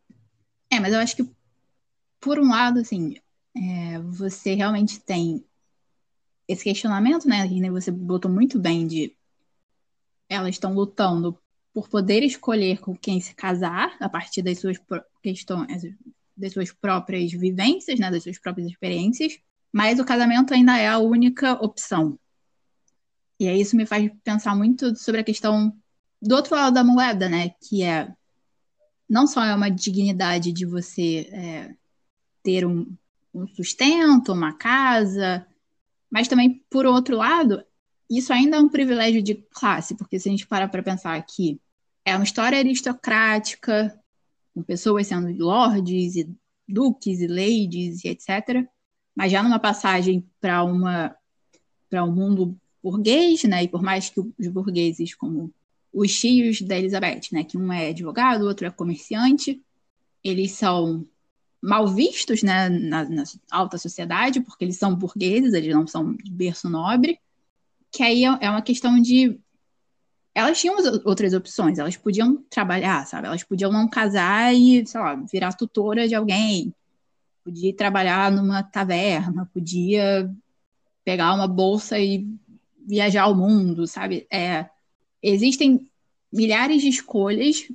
[0.70, 1.30] É, mas eu acho que
[2.20, 3.14] por um lado, assim,
[3.56, 5.44] é, você realmente tem
[6.48, 7.46] esse questionamento, né?
[7.46, 9.16] Que você botou muito bem de
[10.28, 11.38] elas estão lutando
[11.76, 14.78] por poder escolher com quem se casar a partir das suas
[15.22, 15.94] questões,
[16.34, 18.10] das suas próprias vivências, né?
[18.10, 19.38] Das suas próprias experiências.
[19.70, 22.18] Mas o casamento ainda é a única opção.
[23.38, 25.70] E aí isso me faz pensar muito sobre a questão
[26.22, 27.50] do outro lado da moeda, né?
[27.68, 28.10] Que é
[29.06, 31.74] não só é uma dignidade de você é,
[32.42, 32.90] ter um,
[33.34, 35.46] um sustento, uma casa,
[36.10, 37.62] mas também, por outro lado,
[38.08, 41.60] isso ainda é um privilégio de classe, porque se a gente parar para pensar aqui,
[42.06, 43.98] é uma história aristocrática,
[44.54, 46.30] com pessoas sendo lords e
[46.66, 48.66] duques e ladies e etc.
[49.14, 51.14] Mas já numa passagem para uma
[51.90, 53.64] para um mundo burguês, né?
[53.64, 55.52] E por mais que os burgueses, como
[55.92, 57.42] os tios da Elizabeth, né?
[57.42, 59.60] Que um é advogado, o outro é comerciante,
[60.22, 61.04] eles são
[61.60, 66.30] mal vistos né, na, na, alta sociedade, porque eles são burgueses, eles não são de
[66.30, 67.18] berço nobre,
[67.90, 69.40] que aí é, é uma questão de.
[70.36, 73.26] Elas tinham outras opções, elas podiam trabalhar, sabe?
[73.26, 76.74] Elas podiam não casar e, sei lá, virar tutora de alguém,
[77.42, 80.30] podia trabalhar numa taverna, podia
[81.04, 82.26] pegar uma bolsa e
[82.86, 84.26] viajar ao mundo, sabe?
[84.30, 84.68] É,
[85.22, 85.88] existem
[86.30, 87.66] milhares de escolhas,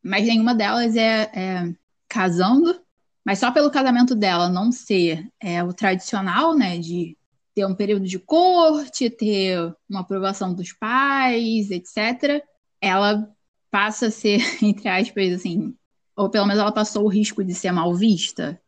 [0.00, 1.74] mas nenhuma delas é, é
[2.08, 2.80] casando
[3.24, 7.16] mas só pelo casamento dela não ser é, o tradicional, né, de
[7.54, 12.42] ter um período de corte, ter uma aprovação dos pais, etc.,
[12.80, 13.28] ela
[13.70, 15.74] passa a ser, entre aspas, assim,
[16.16, 18.60] ou pelo menos ela passou o risco de ser mal vista.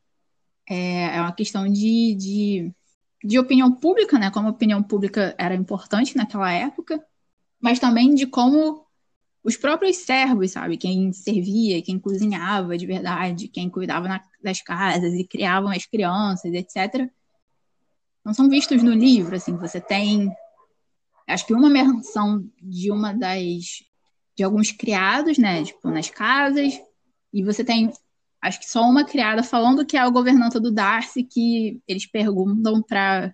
[0.69, 2.73] É, é uma questão de, de,
[3.25, 4.31] de opinião pública, né?
[4.31, 7.05] Como a opinião pública era importante naquela época,
[7.61, 8.85] mas também de como
[9.45, 10.77] os próprios servos, sabe?
[10.77, 16.53] Quem servia, quem cozinhava de verdade, quem cuidava na, das casas e criavam as crianças,
[16.53, 17.09] etc.
[18.27, 19.57] Não são vistos no livro, assim.
[19.57, 20.29] Você tem,
[21.29, 23.85] acho que uma menção de uma das
[24.37, 25.63] de alguns criados, né?
[25.63, 26.75] Tipo nas casas,
[27.33, 27.93] e você tem
[28.43, 32.83] acho que só uma criada falando que é a governanta do Darcy, que eles perguntam
[32.83, 33.33] para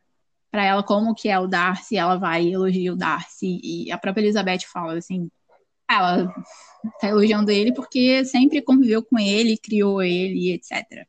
[0.51, 4.23] para ela como que é o Darcy, ela vai elogiar o Darcy e a própria
[4.23, 5.31] Elizabeth fala assim,
[5.91, 6.31] ela
[7.01, 11.07] tá elogiando ele porque sempre conviveu com ele, criou ele, etc.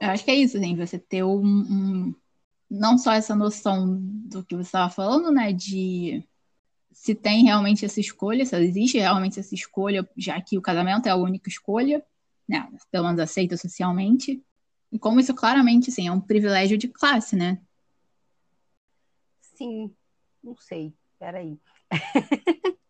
[0.00, 2.14] Eu acho que é isso, assim, você ter um, um
[2.70, 6.24] não só essa noção do que você estava falando, né, de
[6.92, 11.10] se tem realmente essa escolha, se existe realmente essa escolha, já que o casamento é
[11.10, 12.04] a única escolha,
[12.48, 14.42] né, pelo menos aceita socialmente,
[14.92, 17.60] e como isso claramente, assim, é um privilégio de classe, né?
[19.40, 19.94] Sim,
[20.42, 21.58] não sei, peraí.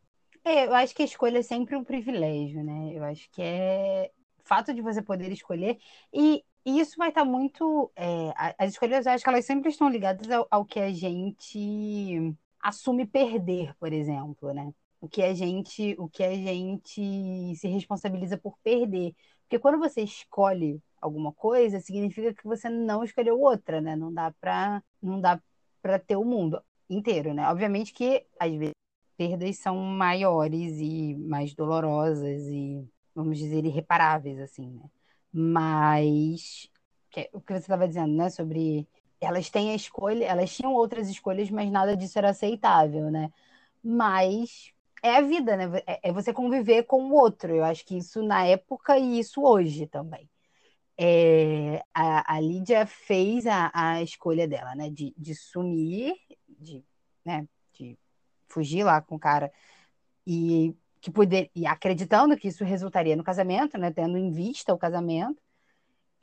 [0.42, 2.92] É, eu acho que a escolha é sempre um privilégio, né?
[2.94, 4.10] Eu acho que é
[4.42, 5.78] fato de você poder escolher.
[6.12, 7.90] E, e isso vai estar muito.
[7.96, 13.06] É, as escolhas, acho que elas sempre estão ligadas ao, ao, que a gente assume
[13.06, 14.72] perder, por exemplo, né?
[15.00, 19.14] O que a gente, o que a gente se responsabiliza por perder.
[19.42, 23.96] Porque quando você escolhe alguma coisa, significa que você não escolheu outra, né?
[23.96, 25.40] Não dá para não dá
[25.82, 27.48] para ter o mundo inteiro, né?
[27.48, 28.74] Obviamente que às vezes
[29.16, 34.82] perdas são maiores e mais dolorosas e, vamos dizer, irreparáveis, assim, né?
[35.32, 36.70] Mas
[37.10, 38.88] que, o que você estava dizendo, né, sobre
[39.20, 43.30] elas têm a escolha, elas tinham outras escolhas, mas nada disso era aceitável, né?
[43.82, 44.72] Mas
[45.02, 45.82] é a vida, né?
[45.86, 47.54] É, é você conviver com o outro.
[47.54, 50.28] Eu acho que isso na época e isso hoje também.
[50.98, 54.90] É, a, a, Lídia fez a, a, escolha dela, né?
[54.90, 56.14] De, de sumir,
[56.48, 56.84] de,
[57.24, 57.46] né?
[57.74, 57.98] de
[58.48, 59.50] fugir lá com o cara
[60.26, 63.90] e que poder, e acreditando que isso resultaria no casamento, né?
[63.90, 65.40] Tendo em vista o casamento.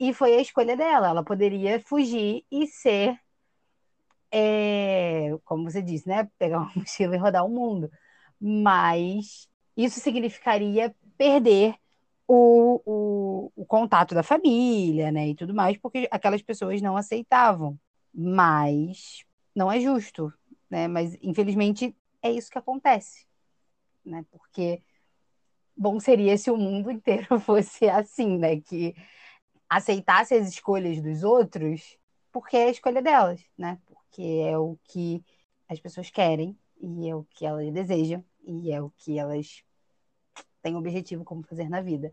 [0.00, 1.08] E foi a escolha dela.
[1.08, 3.18] Ela poderia fugir e ser,
[4.32, 6.28] é, como você disse, né?
[6.38, 7.90] Pegar uma mochila e rodar o mundo
[8.40, 11.74] mas isso significaria perder
[12.26, 17.78] o, o, o, contato da família, né, e tudo mais, porque aquelas pessoas não aceitavam.
[18.12, 19.24] Mas
[19.54, 20.32] não é justo,
[20.70, 20.88] né?
[20.88, 23.26] Mas infelizmente é isso que acontece,
[24.08, 24.24] né?
[24.30, 24.82] Porque
[25.76, 28.60] bom seria se o mundo inteiro fosse assim, né?
[28.60, 28.94] Que
[29.68, 31.98] aceitasse as escolhas dos outros,
[32.32, 33.78] porque é a escolha delas, né?
[33.86, 35.22] Porque é o que
[35.68, 39.62] as pessoas querem e é o que elas desejam, e é o que elas
[40.62, 42.12] têm objetivo como fazer na vida.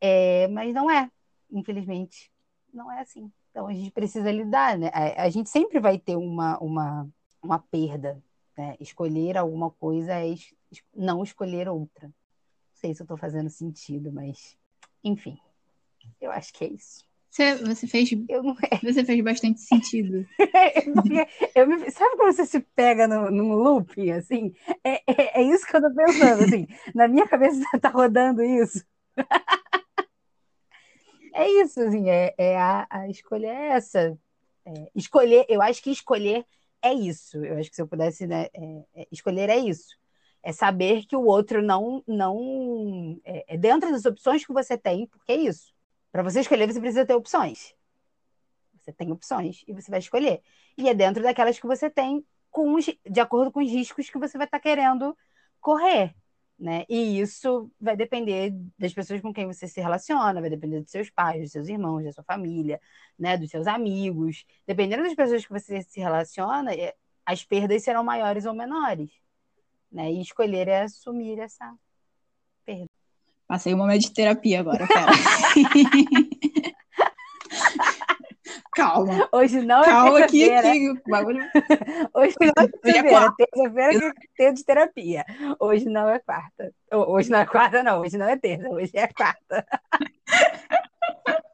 [0.00, 1.10] É, mas não é,
[1.50, 2.30] infelizmente,
[2.72, 3.32] não é assim.
[3.50, 4.90] Então a gente precisa lidar, né?
[4.92, 7.08] A, a gente sempre vai ter uma, uma,
[7.42, 8.22] uma perda.
[8.56, 8.76] Né?
[8.80, 10.52] Escolher alguma coisa é es
[10.94, 12.08] não escolher outra.
[12.08, 12.14] Não
[12.74, 14.56] sei se eu estou fazendo sentido, mas
[15.02, 15.38] enfim,
[16.20, 17.04] eu acho que é isso.
[17.34, 18.08] Você, você fez.
[18.12, 18.56] Não...
[18.84, 20.24] Você fez bastante sentido.
[21.52, 24.54] eu me, sabe quando você se pega no, num looping, assim?
[24.84, 26.68] É, é, é, isso que eu tô pensando, assim.
[26.94, 28.84] Na minha cabeça tá rodando isso.
[31.34, 34.16] é isso, assim, é, é a, a escolha é essa.
[34.64, 36.46] É, escolher, eu acho que escolher
[36.84, 37.44] é isso.
[37.44, 39.96] Eu acho que se eu pudesse né, é, é escolher é isso.
[40.42, 45.06] É saber que o outro não, não é, é dentro das opções que você tem,
[45.06, 45.74] porque é isso
[46.14, 47.74] para você escolher, você precisa ter opções.
[48.78, 50.42] Você tem opções e você vai escolher.
[50.78, 54.16] E é dentro daquelas que você tem, com os, de acordo com os riscos que
[54.16, 55.18] você vai estar tá querendo
[55.60, 56.14] correr.
[56.58, 56.84] Né?
[56.88, 61.10] E isso vai depender das pessoas com quem você se relaciona, vai depender dos seus
[61.10, 62.80] pais, dos seus irmãos, da sua família,
[63.18, 63.36] né?
[63.36, 64.46] dos seus amigos.
[64.66, 66.94] Dependendo das pessoas que você se relaciona, é,
[67.26, 69.10] as perdas serão maiores ou menores.
[69.90, 70.12] Né?
[70.12, 71.74] E escolher é assumir essa
[72.64, 72.88] perda.
[73.46, 75.12] Passei um momento de terapia agora, cara.
[78.74, 79.28] Calma.
[79.32, 80.72] Hoje não Calma é terça-feira.
[80.72, 81.38] Que, que bagulho...
[82.14, 83.34] Hoje não é terça-feira.
[83.36, 85.24] Terça-feira é de terapia.
[85.60, 86.74] Hoje não é quarta.
[86.92, 88.00] Hoje não é quarta, não.
[88.00, 88.68] Hoje não é terça.
[88.68, 89.66] Hoje é quarta.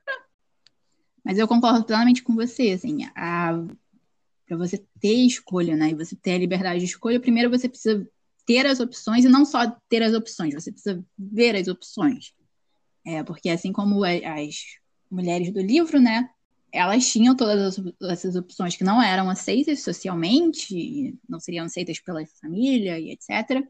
[1.23, 3.53] Mas eu concordo plenamente com você, assim, a...
[4.49, 8.05] para você ter escolha, né, e você ter a liberdade de escolha, primeiro você precisa
[8.47, 12.35] ter as opções e não só ter as opções, você precisa ver as opções.
[13.07, 14.65] É, porque assim como as
[15.11, 16.29] mulheres do livro, né,
[16.73, 22.99] elas tinham todas essas opções que não eram aceitas socialmente, não seriam aceitas pela família
[22.99, 23.67] e etc.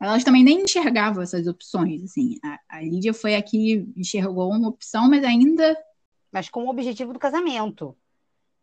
[0.00, 2.38] Elas também nem enxergavam essas opções, assim.
[2.44, 5.76] A, a Lídia foi a que enxergou uma opção, mas ainda...
[6.32, 7.96] Mas com o objetivo do casamento.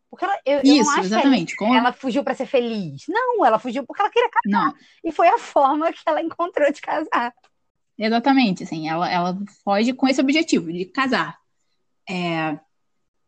[0.09, 1.55] Porque ela, eu, Isso, eu exatamente.
[1.61, 3.03] ela, ela fugiu para ser feliz.
[3.07, 4.65] Não, ela fugiu porque ela queria casar.
[4.65, 4.73] Não.
[5.03, 7.33] E foi a forma que ela encontrou de casar.
[7.97, 11.37] Exatamente, assim, ela, ela foge com esse objetivo, de casar.
[12.09, 12.57] É,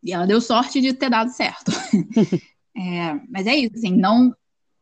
[0.04, 1.72] e ela deu sorte de ter dado certo.
[2.76, 4.36] é, mas é isso, assim, não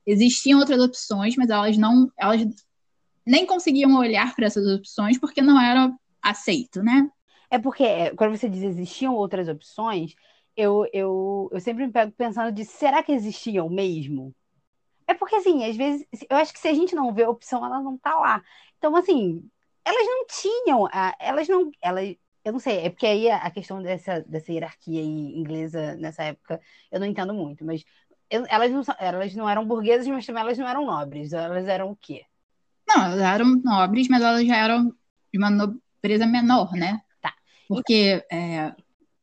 [0.06, 2.42] existiam outras opções, mas elas não, elas
[3.26, 7.10] nem conseguiam olhar para essas opções porque não era aceito, né?
[7.50, 10.14] É porque é, quando você diz existiam outras opções,
[10.56, 14.34] eu, eu, eu sempre me pego pensando de será que existiam mesmo?
[15.08, 17.66] É porque, assim, às vezes, eu acho que se a gente não vê a opção,
[17.66, 18.44] ela não tá lá.
[18.78, 19.44] Então, assim,
[19.84, 20.88] elas não tinham,
[21.20, 25.96] elas não, elas, eu não sei, é porque aí a questão dessa, dessa hierarquia inglesa
[25.96, 26.60] nessa época,
[26.92, 27.84] eu não entendo muito, mas
[28.30, 31.92] eu, elas, não, elas não eram burguesas, mas também elas não eram nobres, elas eram
[31.92, 32.24] o quê?
[32.88, 34.94] Não, elas eram nobres, mas elas já eram
[35.32, 37.02] de uma nobreza menor, né?
[37.22, 37.34] Tá.
[37.68, 38.74] Porque é,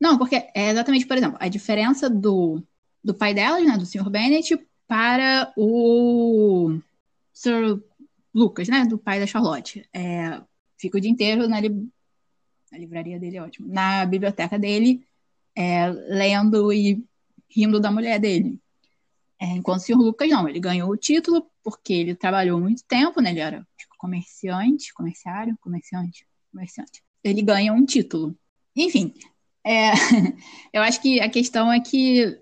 [0.00, 2.62] não, porque é exatamente, por exemplo, a diferença do,
[3.02, 4.10] do pai delas, né, do Sr.
[4.10, 6.78] Bennett, para o
[7.32, 7.80] Sir
[8.34, 9.88] Lucas, né, do pai da Charlotte.
[9.92, 10.40] É,
[10.78, 11.70] fica o dia inteiro na, li
[12.76, 15.06] na livraria dele, é ótimo, na biblioteca dele,
[15.54, 17.02] é, lendo e
[17.48, 18.60] rindo da mulher dele.
[19.40, 19.96] É, enquanto o Sr.
[19.96, 23.94] Lucas não, ele ganhou o título porque ele trabalhou muito tempo, né, ele era tipo,
[23.98, 27.02] comerciante, comerciário, comerciante, comerciante.
[27.24, 28.36] Ele ganha um título.
[28.74, 29.14] Enfim,
[29.64, 29.92] é,
[30.72, 32.38] eu acho que a questão é que.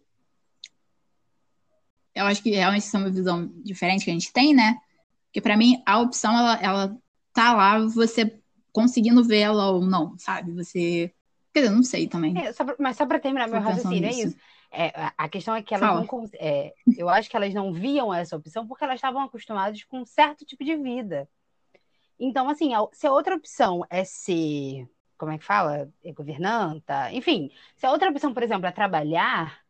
[2.15, 4.79] Eu acho que realmente isso é uma visão diferente que a gente tem, né?
[5.27, 6.99] Porque para mim a opção ela, ela
[7.33, 8.41] tá lá, você
[8.75, 10.51] conseguindo vê-la ou não, sabe?
[10.53, 11.15] Você.
[11.53, 12.37] Quer dizer, não sei também.
[12.37, 14.37] É, só pra, mas só para terminar meu raciocínio, é isso.
[14.73, 16.05] É, a questão é que elas Fala.
[16.05, 16.29] não.
[16.35, 20.05] É, eu acho que elas não viam essa opção porque elas estavam acostumadas com um
[20.05, 21.29] certo tipo de vida.
[22.19, 25.89] Então, assim, se a outra opção é ser, como é que fala?
[26.03, 29.61] É governanta, enfim, se a outra opção, por exemplo, é trabalhar,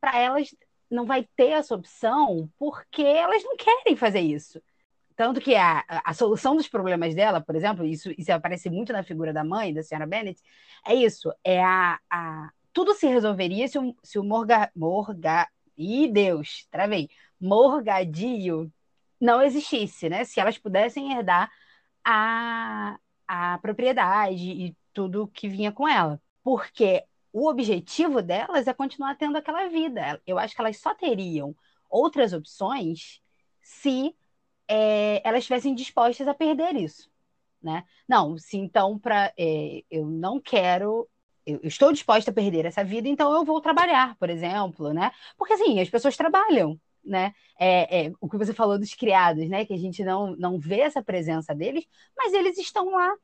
[0.00, 0.52] para elas
[0.90, 4.60] não vai ter essa opção porque elas não querem fazer isso.
[5.20, 9.02] Tanto que a, a solução dos problemas dela, por exemplo, isso, isso aparece muito na
[9.02, 10.40] figura da mãe, da senhora Bennett,
[10.82, 11.30] é isso.
[11.44, 15.46] É a, a, tudo se resolveria se o, se o Morga, Morga.
[15.76, 17.10] Ih, Deus, travei.
[17.38, 18.72] Morgadio
[19.20, 20.24] não existisse, né?
[20.24, 21.50] Se elas pudessem herdar
[22.02, 22.98] a,
[23.28, 26.18] a propriedade e tudo que vinha com ela.
[26.42, 30.18] Porque o objetivo delas é continuar tendo aquela vida.
[30.26, 31.54] Eu acho que elas só teriam
[31.90, 33.20] outras opções
[33.60, 34.16] se
[34.70, 37.10] é, elas estivessem dispostas a perder isso.
[37.60, 37.84] Né?
[38.08, 41.06] Não, se então para é, eu não quero
[41.44, 45.10] eu estou disposta a perder essa vida, então eu vou trabalhar, por exemplo, né?
[45.36, 47.34] Porque assim, as pessoas trabalham, né?
[47.58, 49.64] É, é, o que você falou dos criados, né?
[49.64, 51.84] Que a gente não, não vê essa presença deles,
[52.16, 53.14] mas eles estão lá,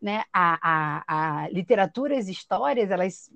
[0.00, 0.24] né?
[0.32, 0.58] A,
[1.06, 3.30] a, a literatura, as histórias, elas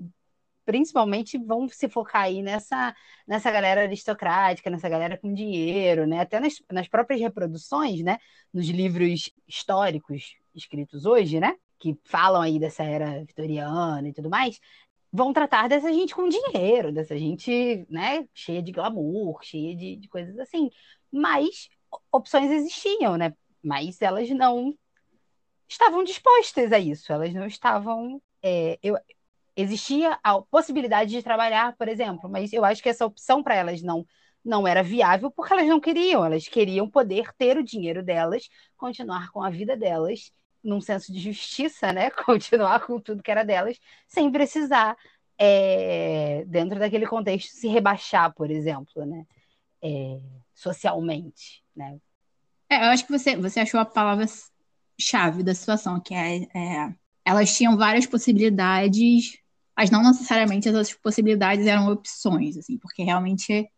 [0.71, 2.95] principalmente vão se focar aí nessa,
[3.27, 6.21] nessa galera aristocrática, nessa galera com dinheiro, né?
[6.21, 8.19] Até nas, nas próprias reproduções, né?
[8.55, 11.57] Nos livros históricos escritos hoje, né?
[11.77, 14.61] Que falam aí dessa era vitoriana e tudo mais,
[15.13, 20.09] vão tratar dessa gente com dinheiro, dessa gente, né, cheia de glamour, cheia de, de
[20.09, 20.71] coisas assim.
[21.11, 21.69] Mas
[22.13, 23.35] opções existiam, né?
[23.61, 24.73] Mas elas não
[25.69, 28.23] estavam dispostas a isso, elas não estavam.
[28.41, 28.97] É, eu,
[29.57, 33.83] existia a possibilidade de trabalhar, por exemplo, mas eu acho que essa opção para elas
[33.83, 34.07] não
[34.43, 39.31] não era viável porque elas não queriam, elas queriam poder ter o dinheiro delas, continuar
[39.31, 40.33] com a vida delas
[40.63, 42.11] num senso de justiça, né?
[42.25, 44.97] Continuar com tudo que era delas, sem precisar,
[45.39, 49.27] é, dentro daquele contexto, se rebaixar, por exemplo, né?
[49.83, 50.21] É,
[50.55, 51.99] socialmente, né?
[52.69, 56.95] É, eu acho que você, você achou a palavra-chave da situação, que é, é,
[57.31, 59.39] elas tinham várias possibilidades,
[59.77, 63.69] mas não necessariamente essas possibilidades eram opções, assim, porque realmente,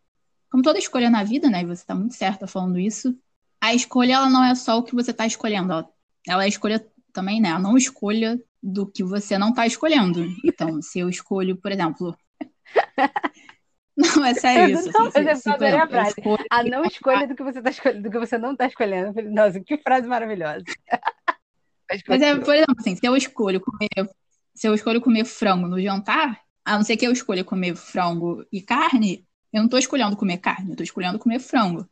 [0.51, 1.63] como toda escolha na vida, né?
[1.63, 3.17] E você está muito certa falando isso,
[3.61, 5.89] a escolha ela não é só o que você está escolhendo, ela
[6.27, 7.51] ela é escolha também, né?
[7.51, 10.25] A não escolha do que você não está escolhendo.
[10.45, 12.17] Então, se eu escolho, por exemplo.
[13.95, 14.91] Não, é sério isso.
[14.91, 15.99] Não, assim, se, se, por exemplo,
[16.51, 16.59] a.
[16.59, 19.13] A não escolha do que você tá escolhendo, do que você não está escolhendo.
[19.31, 20.65] Nossa, que frase maravilhosa.
[22.09, 24.11] Mas é, por exemplo, assim, se eu escolho comer,
[24.55, 28.45] se eu escolho comer frango no jantar, a não ser que eu escolha comer frango
[28.53, 31.89] e carne, eu não estou escolhendo comer carne, eu estou escolhendo comer frango.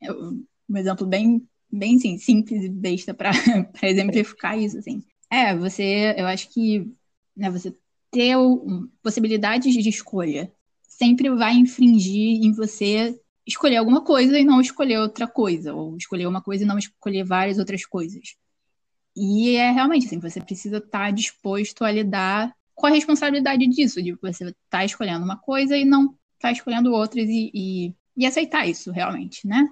[0.00, 0.32] Eu,
[0.68, 3.30] um exemplo bem bem assim, simples e besta para
[3.82, 5.02] exemplificar isso, assim.
[5.30, 6.90] É, você, eu acho que
[7.36, 7.76] né, você
[8.10, 10.50] ter um, possibilidades de escolha
[10.82, 16.26] sempre vai infringir em você escolher alguma coisa e não escolher outra coisa, ou escolher
[16.26, 18.36] uma coisa e não escolher várias outras coisas.
[19.18, 24.00] E é realmente assim, você precisa estar tá disposto a lidar com a responsabilidade disso,
[24.00, 27.94] de você estar tá escolhendo uma coisa e não estar tá escolhendo outras e, e,
[28.16, 29.68] e aceitar isso realmente, né?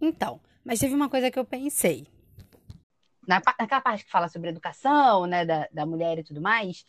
[0.00, 2.06] Então, mas teve uma coisa que eu pensei.
[3.26, 6.84] Na, naquela parte que fala sobre educação, né, da, da mulher e tudo mais,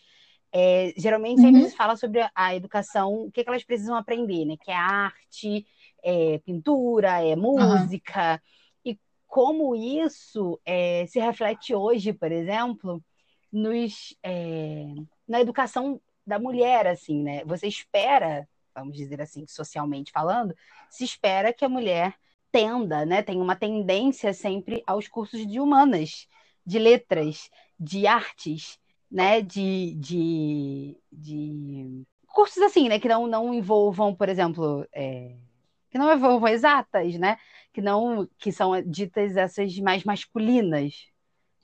[0.52, 1.54] é, geralmente uhum.
[1.54, 4.56] sempre se fala sobre a educação, o que, que elas precisam aprender, né?
[4.60, 5.66] Que é arte,
[6.04, 8.34] é pintura, é música.
[8.34, 8.61] Uhum.
[9.32, 13.02] Como isso é, se reflete hoje, por exemplo,
[13.50, 14.88] nos, é,
[15.26, 17.42] na educação da mulher, assim, né?
[17.46, 20.54] Você espera, vamos dizer assim, socialmente falando,
[20.90, 22.14] se espera que a mulher
[22.52, 23.24] tenda, né?
[23.24, 26.28] Tem uma tendência sempre aos cursos de humanas,
[26.66, 28.78] de letras, de artes,
[29.10, 29.42] né?
[29.42, 33.00] De, de, de cursos assim, né?
[33.00, 35.38] Que não, não envolvam, por exemplo, é...
[35.92, 37.38] que não envolvam exatas, né?
[37.74, 41.08] Que não que são ditas essas mais masculinas.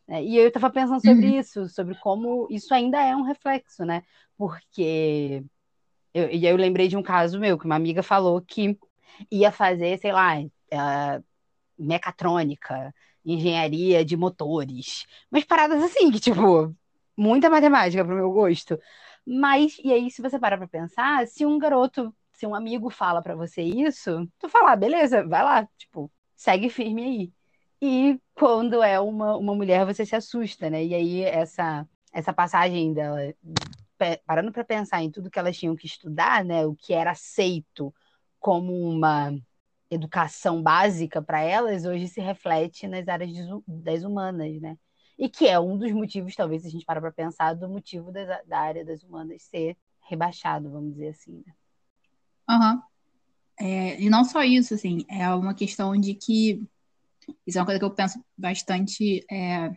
[0.08, 0.24] Né?
[0.24, 1.40] E eu estava pensando sobre uhum.
[1.40, 4.04] isso, sobre como isso ainda é um reflexo, né?
[4.38, 5.44] Porque
[6.14, 8.78] eu, e aí eu lembrei de um caso meu que uma amiga falou que
[9.32, 11.24] ia fazer, sei lá, uh,
[11.78, 12.94] mecatrônica,
[13.26, 16.76] engenharia de motores, mas paradas assim, que, tipo,
[17.16, 18.80] muita matemática para o meu gosto.
[19.26, 23.22] Mas, e aí, se você parar para pensar, se um garoto, se um amigo fala
[23.22, 27.34] para você isso, tu fala, ah, beleza, vai lá, tipo, segue firme aí.
[27.82, 30.86] E quando é uma, uma mulher, você se assusta, né?
[30.86, 33.20] E aí, essa, essa passagem dela,
[34.26, 36.64] parando para pensar em tudo que elas tinham que estudar, né?
[36.66, 37.94] O que era aceito
[38.40, 39.36] como uma
[39.90, 43.32] educação básica para elas hoje se reflete nas áreas
[43.68, 44.78] das humanas, né?
[45.18, 48.12] E que é um dos motivos, talvez, se a gente parar para pensar, do motivo
[48.12, 51.44] da, da, área das humanas ser rebaixado, vamos dizer assim.
[51.46, 51.54] Né?
[52.50, 52.82] Uhum.
[53.60, 56.64] É, e não só isso, assim, é uma questão de que
[57.48, 59.26] Isso é uma coisa que eu penso bastante.
[59.32, 59.72] É,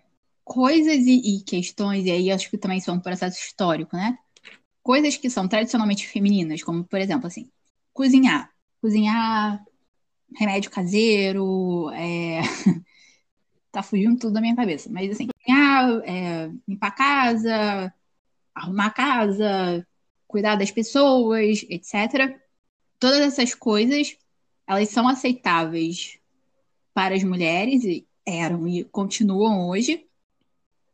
[0.44, 4.18] coisas e, e, questões, e aí acho que também são um processo histórico, né?
[4.82, 7.50] Coisas que são tradicionalmente femininas, como, por exemplo, assim,
[7.94, 8.50] cozinhar.
[8.82, 9.64] Cozinhar
[10.36, 12.40] remédio caseiro, é...
[13.72, 17.94] tá fugindo tudo da minha cabeça, mas assim, cozinhar, é, limpar a casa,
[18.54, 19.86] arrumar a casa,
[20.28, 22.39] cuidar das pessoas, etc.
[23.00, 24.16] Todas essas coisas,
[24.66, 26.18] elas são aceitáveis
[26.94, 30.06] para as mulheres, e eram e continuam hoje,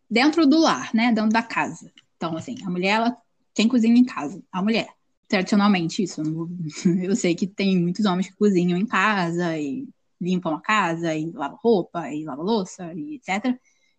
[0.08, 1.12] dentro do lar, né?
[1.12, 1.92] Dentro da casa.
[2.16, 3.16] Então, assim, a mulher, ela,
[3.52, 4.42] quem cozinha em casa?
[4.50, 4.88] A mulher.
[5.28, 6.22] Tradicionalmente, isso.
[7.02, 9.88] Eu sei que tem muitos homens que cozinham em casa e
[10.20, 13.58] limpam a casa e lavam roupa e lavam louça e etc.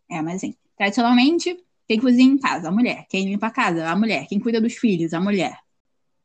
[0.09, 2.69] É, mas assim, tradicionalmente, quem cozinha em casa?
[2.69, 3.05] A mulher.
[3.09, 3.87] Quem limpa a casa?
[3.87, 4.25] A mulher.
[4.27, 5.13] Quem cuida dos filhos?
[5.13, 5.59] A mulher.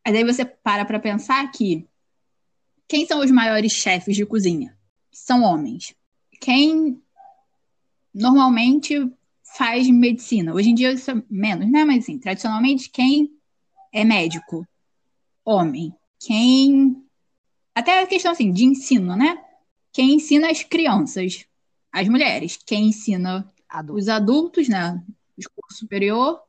[0.04, 1.86] Aí você para para pensar que
[2.88, 4.76] quem são os maiores chefes de cozinha?
[5.10, 5.94] São homens.
[6.40, 7.00] Quem
[8.12, 9.10] normalmente
[9.56, 10.52] faz medicina?
[10.52, 11.84] Hoje em dia isso é menos, né?
[11.84, 13.30] Mas assim, tradicionalmente, quem
[13.92, 14.66] é médico?
[15.44, 15.94] Homem.
[16.20, 17.02] Quem.
[17.74, 19.42] Até a questão assim, de ensino, né?
[19.92, 21.46] Quem ensina as crianças?
[21.90, 22.56] As mulheres.
[22.56, 24.00] Quem ensina Adulto.
[24.00, 25.02] os adultos, né?
[25.38, 26.40] O curso superior?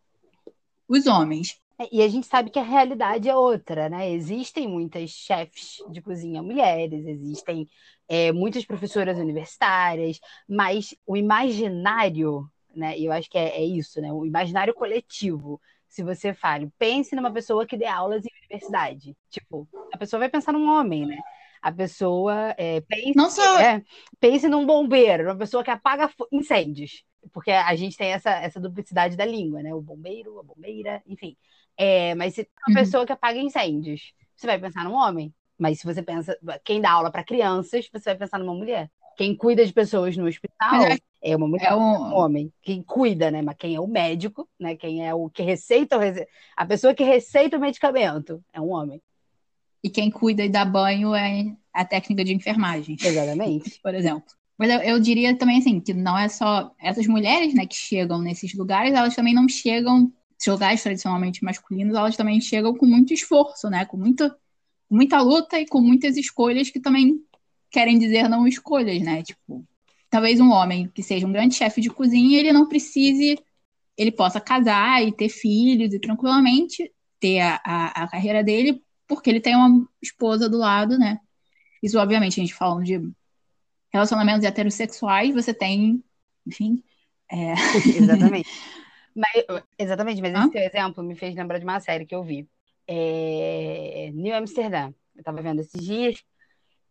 [0.87, 1.62] Os homens.
[1.79, 4.09] É, e a gente sabe que a realidade é outra, né?
[4.11, 7.67] Existem muitas chefes de cozinha mulheres, existem
[8.07, 12.97] é, muitas professoras universitárias, mas o imaginário, né?
[12.97, 14.11] E eu acho que é, é, isso, né?
[14.11, 15.59] O imaginário coletivo.
[15.87, 19.15] Se você fala, pense numa pessoa que dê aulas em universidade.
[19.29, 21.17] Tipo, a pessoa vai pensar num homem, né?
[21.61, 23.59] A pessoa é, pense, Não só...
[23.59, 23.81] é,
[24.19, 27.03] pense num bombeiro, uma pessoa que apaga incêndios.
[27.31, 29.73] Porque a gente tem essa, essa duplicidade da língua, né?
[29.73, 31.37] O bombeiro, a bombeira, enfim.
[31.77, 32.83] É, mas se uma uhum.
[32.83, 35.33] pessoa que apaga incêndios, você vai pensar num homem.
[35.57, 38.89] Mas se você pensa, quem dá aula para crianças, você vai pensar numa mulher.
[39.15, 41.79] Quem cuida de pessoas no hospital é, é uma mulher, é um...
[41.79, 42.15] um...
[42.15, 42.51] homem.
[42.61, 43.41] Quem cuida, né?
[43.41, 44.75] Mas quem é o médico, né?
[44.75, 45.97] Quem é o que receita
[46.57, 49.01] a pessoa que receita o medicamento é um homem.
[49.83, 52.95] E quem cuida e dá banho é a técnica de enfermagem.
[52.99, 53.79] Exatamente.
[53.83, 54.23] Por exemplo.
[54.57, 58.21] Mas eu, eu, diria também assim, que não é só essas mulheres, né, que chegam
[58.21, 60.11] nesses lugares, elas também não chegam
[60.49, 63.85] lugares tradicionalmente masculinos, elas também chegam com muito esforço, né?
[63.85, 64.35] Com muita,
[64.89, 67.19] muita luta e com muitas escolhas que também
[67.71, 69.23] querem dizer não escolhas, né?
[69.23, 69.65] Tipo,
[70.09, 73.37] talvez um homem que seja um grande chefe de cozinha, ele não precise,
[73.97, 79.29] ele possa casar e ter filhos e tranquilamente ter a, a, a carreira dele, porque
[79.29, 81.19] ele tem uma esposa do lado, né?
[81.81, 83.01] Isso, obviamente, a gente falando de
[83.91, 86.03] relacionamentos heterossexuais, você tem,
[86.45, 86.83] enfim.
[87.31, 87.53] É...
[87.97, 88.49] Exatamente.
[89.15, 89.43] Mas,
[89.77, 92.47] exatamente, mas esse exemplo me fez lembrar de uma série que eu vi.
[92.87, 94.11] É...
[94.13, 94.93] New Amsterdã.
[95.15, 96.23] Eu tava vendo esses dias.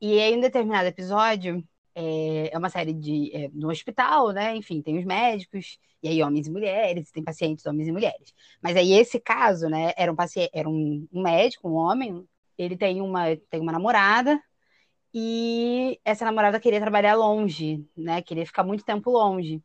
[0.00, 1.64] E em um determinado episódio,
[1.94, 4.56] é, é uma série de é, no hospital, né?
[4.56, 8.34] Enfim, tem os médicos, e aí homens e mulheres, tem pacientes homens e mulheres.
[8.60, 12.26] Mas aí esse caso, né, era um paciente, era um, um médico, um homem,
[12.58, 14.40] ele tem uma, tem uma namorada,
[15.14, 18.22] e essa namorada queria trabalhar longe, né?
[18.22, 19.62] Queria ficar muito tempo longe.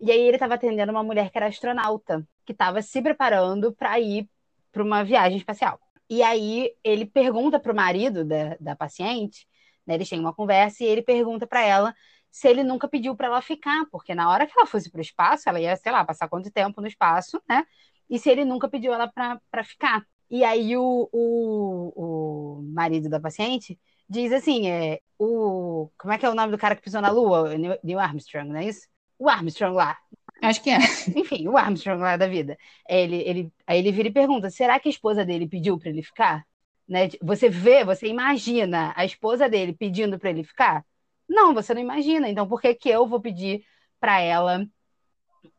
[0.00, 3.98] E aí ele estava atendendo uma mulher que era astronauta, que estava se preparando para
[4.00, 4.28] ir
[4.72, 5.78] para uma viagem espacial.
[6.08, 9.46] E aí ele pergunta para o marido da, da paciente,
[9.86, 11.94] né, eles têm uma conversa, e ele pergunta para ela
[12.30, 15.02] se ele nunca pediu para ela ficar, porque na hora que ela fosse para o
[15.02, 17.64] espaço, ela ia, sei lá, passar quanto tempo no espaço, né?
[18.08, 20.04] E se ele nunca pediu ela para ficar.
[20.30, 23.78] E aí o, o, o marido da paciente
[24.08, 27.10] diz assim, é, o, como é que é o nome do cara que pisou na
[27.10, 27.56] Lua?
[27.82, 28.88] Neil Armstrong, não é isso?
[29.20, 29.98] O Armstrong lá.
[30.42, 30.78] Acho que é.
[31.14, 32.58] Enfim, o Armstrong lá da vida.
[32.88, 36.02] Ele, ele, aí ele vira e pergunta: será que a esposa dele pediu para ele
[36.02, 36.44] ficar?
[36.88, 37.10] Né?
[37.22, 40.84] Você vê, você imagina a esposa dele pedindo para ele ficar?
[41.28, 42.28] Não, você não imagina.
[42.28, 43.62] Então, por que, que eu vou pedir
[44.00, 44.66] para ela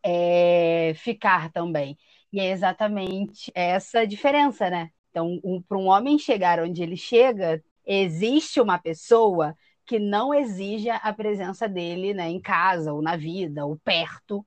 [0.03, 1.97] é, ficar também?
[2.34, 4.89] E é exatamente essa diferença, né?
[5.12, 9.55] Então, um, para um homem chegar onde ele chega, existe uma pessoa
[9.91, 14.45] que não exija a presença dele né, em casa, ou na vida, ou perto,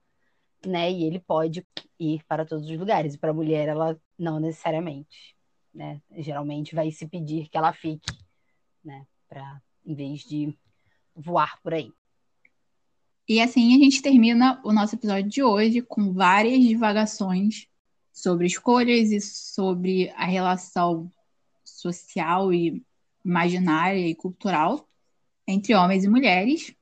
[0.64, 0.90] né?
[0.90, 1.62] E ele pode
[2.00, 3.14] ir para todos os lugares.
[3.14, 5.36] Para a mulher, ela não necessariamente,
[5.74, 6.00] né?
[6.16, 8.10] Geralmente vai se pedir que ela fique,
[8.82, 9.06] né?
[9.28, 10.56] Para em vez de
[11.14, 11.92] voar por aí.
[13.28, 17.68] E assim a gente termina o nosso episódio de hoje com várias divagações
[18.10, 21.12] sobre escolhas e sobre a relação
[21.62, 22.82] social e
[23.22, 24.88] imaginária e cultural
[25.46, 26.74] entre homens e mulheres.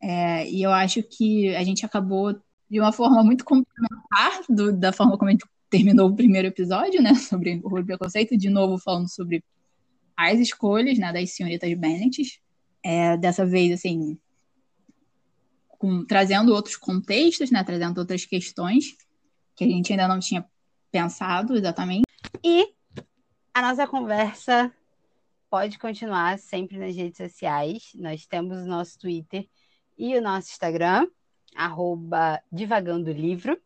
[0.00, 2.32] É, e eu acho que a gente acabou
[2.70, 7.02] de uma forma muito complementar do, da forma como a gente terminou o primeiro episódio,
[7.02, 9.42] né, sobre o preconceito, de novo falando sobre
[10.16, 12.40] as escolhas, né, das senhoritas Bennett.
[12.82, 14.16] É, dessa vez, assim,
[15.78, 17.62] com, trazendo outros contextos, né?
[17.62, 18.96] Trazendo outras questões
[19.54, 20.44] que a gente ainda não tinha
[20.90, 22.04] pensado exatamente.
[22.44, 22.68] E
[23.54, 24.72] a nossa conversa
[25.50, 27.90] pode continuar sempre nas redes sociais.
[27.94, 29.48] Nós temos o nosso Twitter
[29.96, 31.08] e o nosso Instagram,
[31.54, 33.60] arroba Divagando Livro.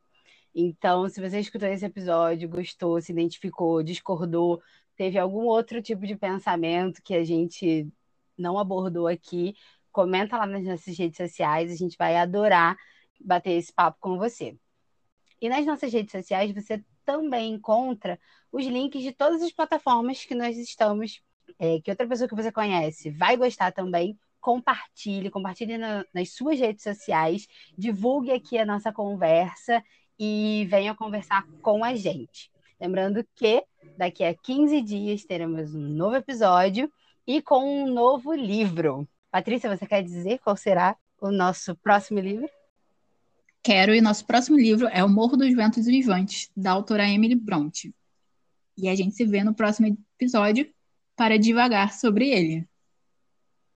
[0.54, 4.62] Então, se você escutou esse episódio, gostou, se identificou, discordou,
[4.96, 7.88] teve algum outro tipo de pensamento que a gente
[8.36, 9.54] não abordou aqui,
[9.90, 12.76] comenta lá nas nossas redes sociais, a gente vai adorar
[13.20, 14.56] bater esse papo com você.
[15.40, 18.18] E nas nossas redes sociais você também encontra
[18.50, 21.20] os links de todas as plataformas que nós estamos,
[21.58, 24.18] é, que outra pessoa que você conhece vai gostar também.
[24.40, 27.46] Compartilhe, compartilhe na, nas suas redes sociais,
[27.78, 29.82] divulgue aqui a nossa conversa
[30.18, 32.50] e venha conversar com a gente.
[32.80, 33.64] Lembrando que
[33.96, 36.90] daqui a 15 dias teremos um novo episódio
[37.24, 39.08] e com um novo livro.
[39.30, 42.48] Patrícia, você quer dizer qual será o nosso próximo livro?
[43.62, 47.94] Quero, e nosso próximo livro é O Morro dos Ventos Vivantes, da autora Emily Bronte.
[48.76, 50.68] E a gente se vê no próximo episódio
[51.16, 52.68] para divagar sobre ele.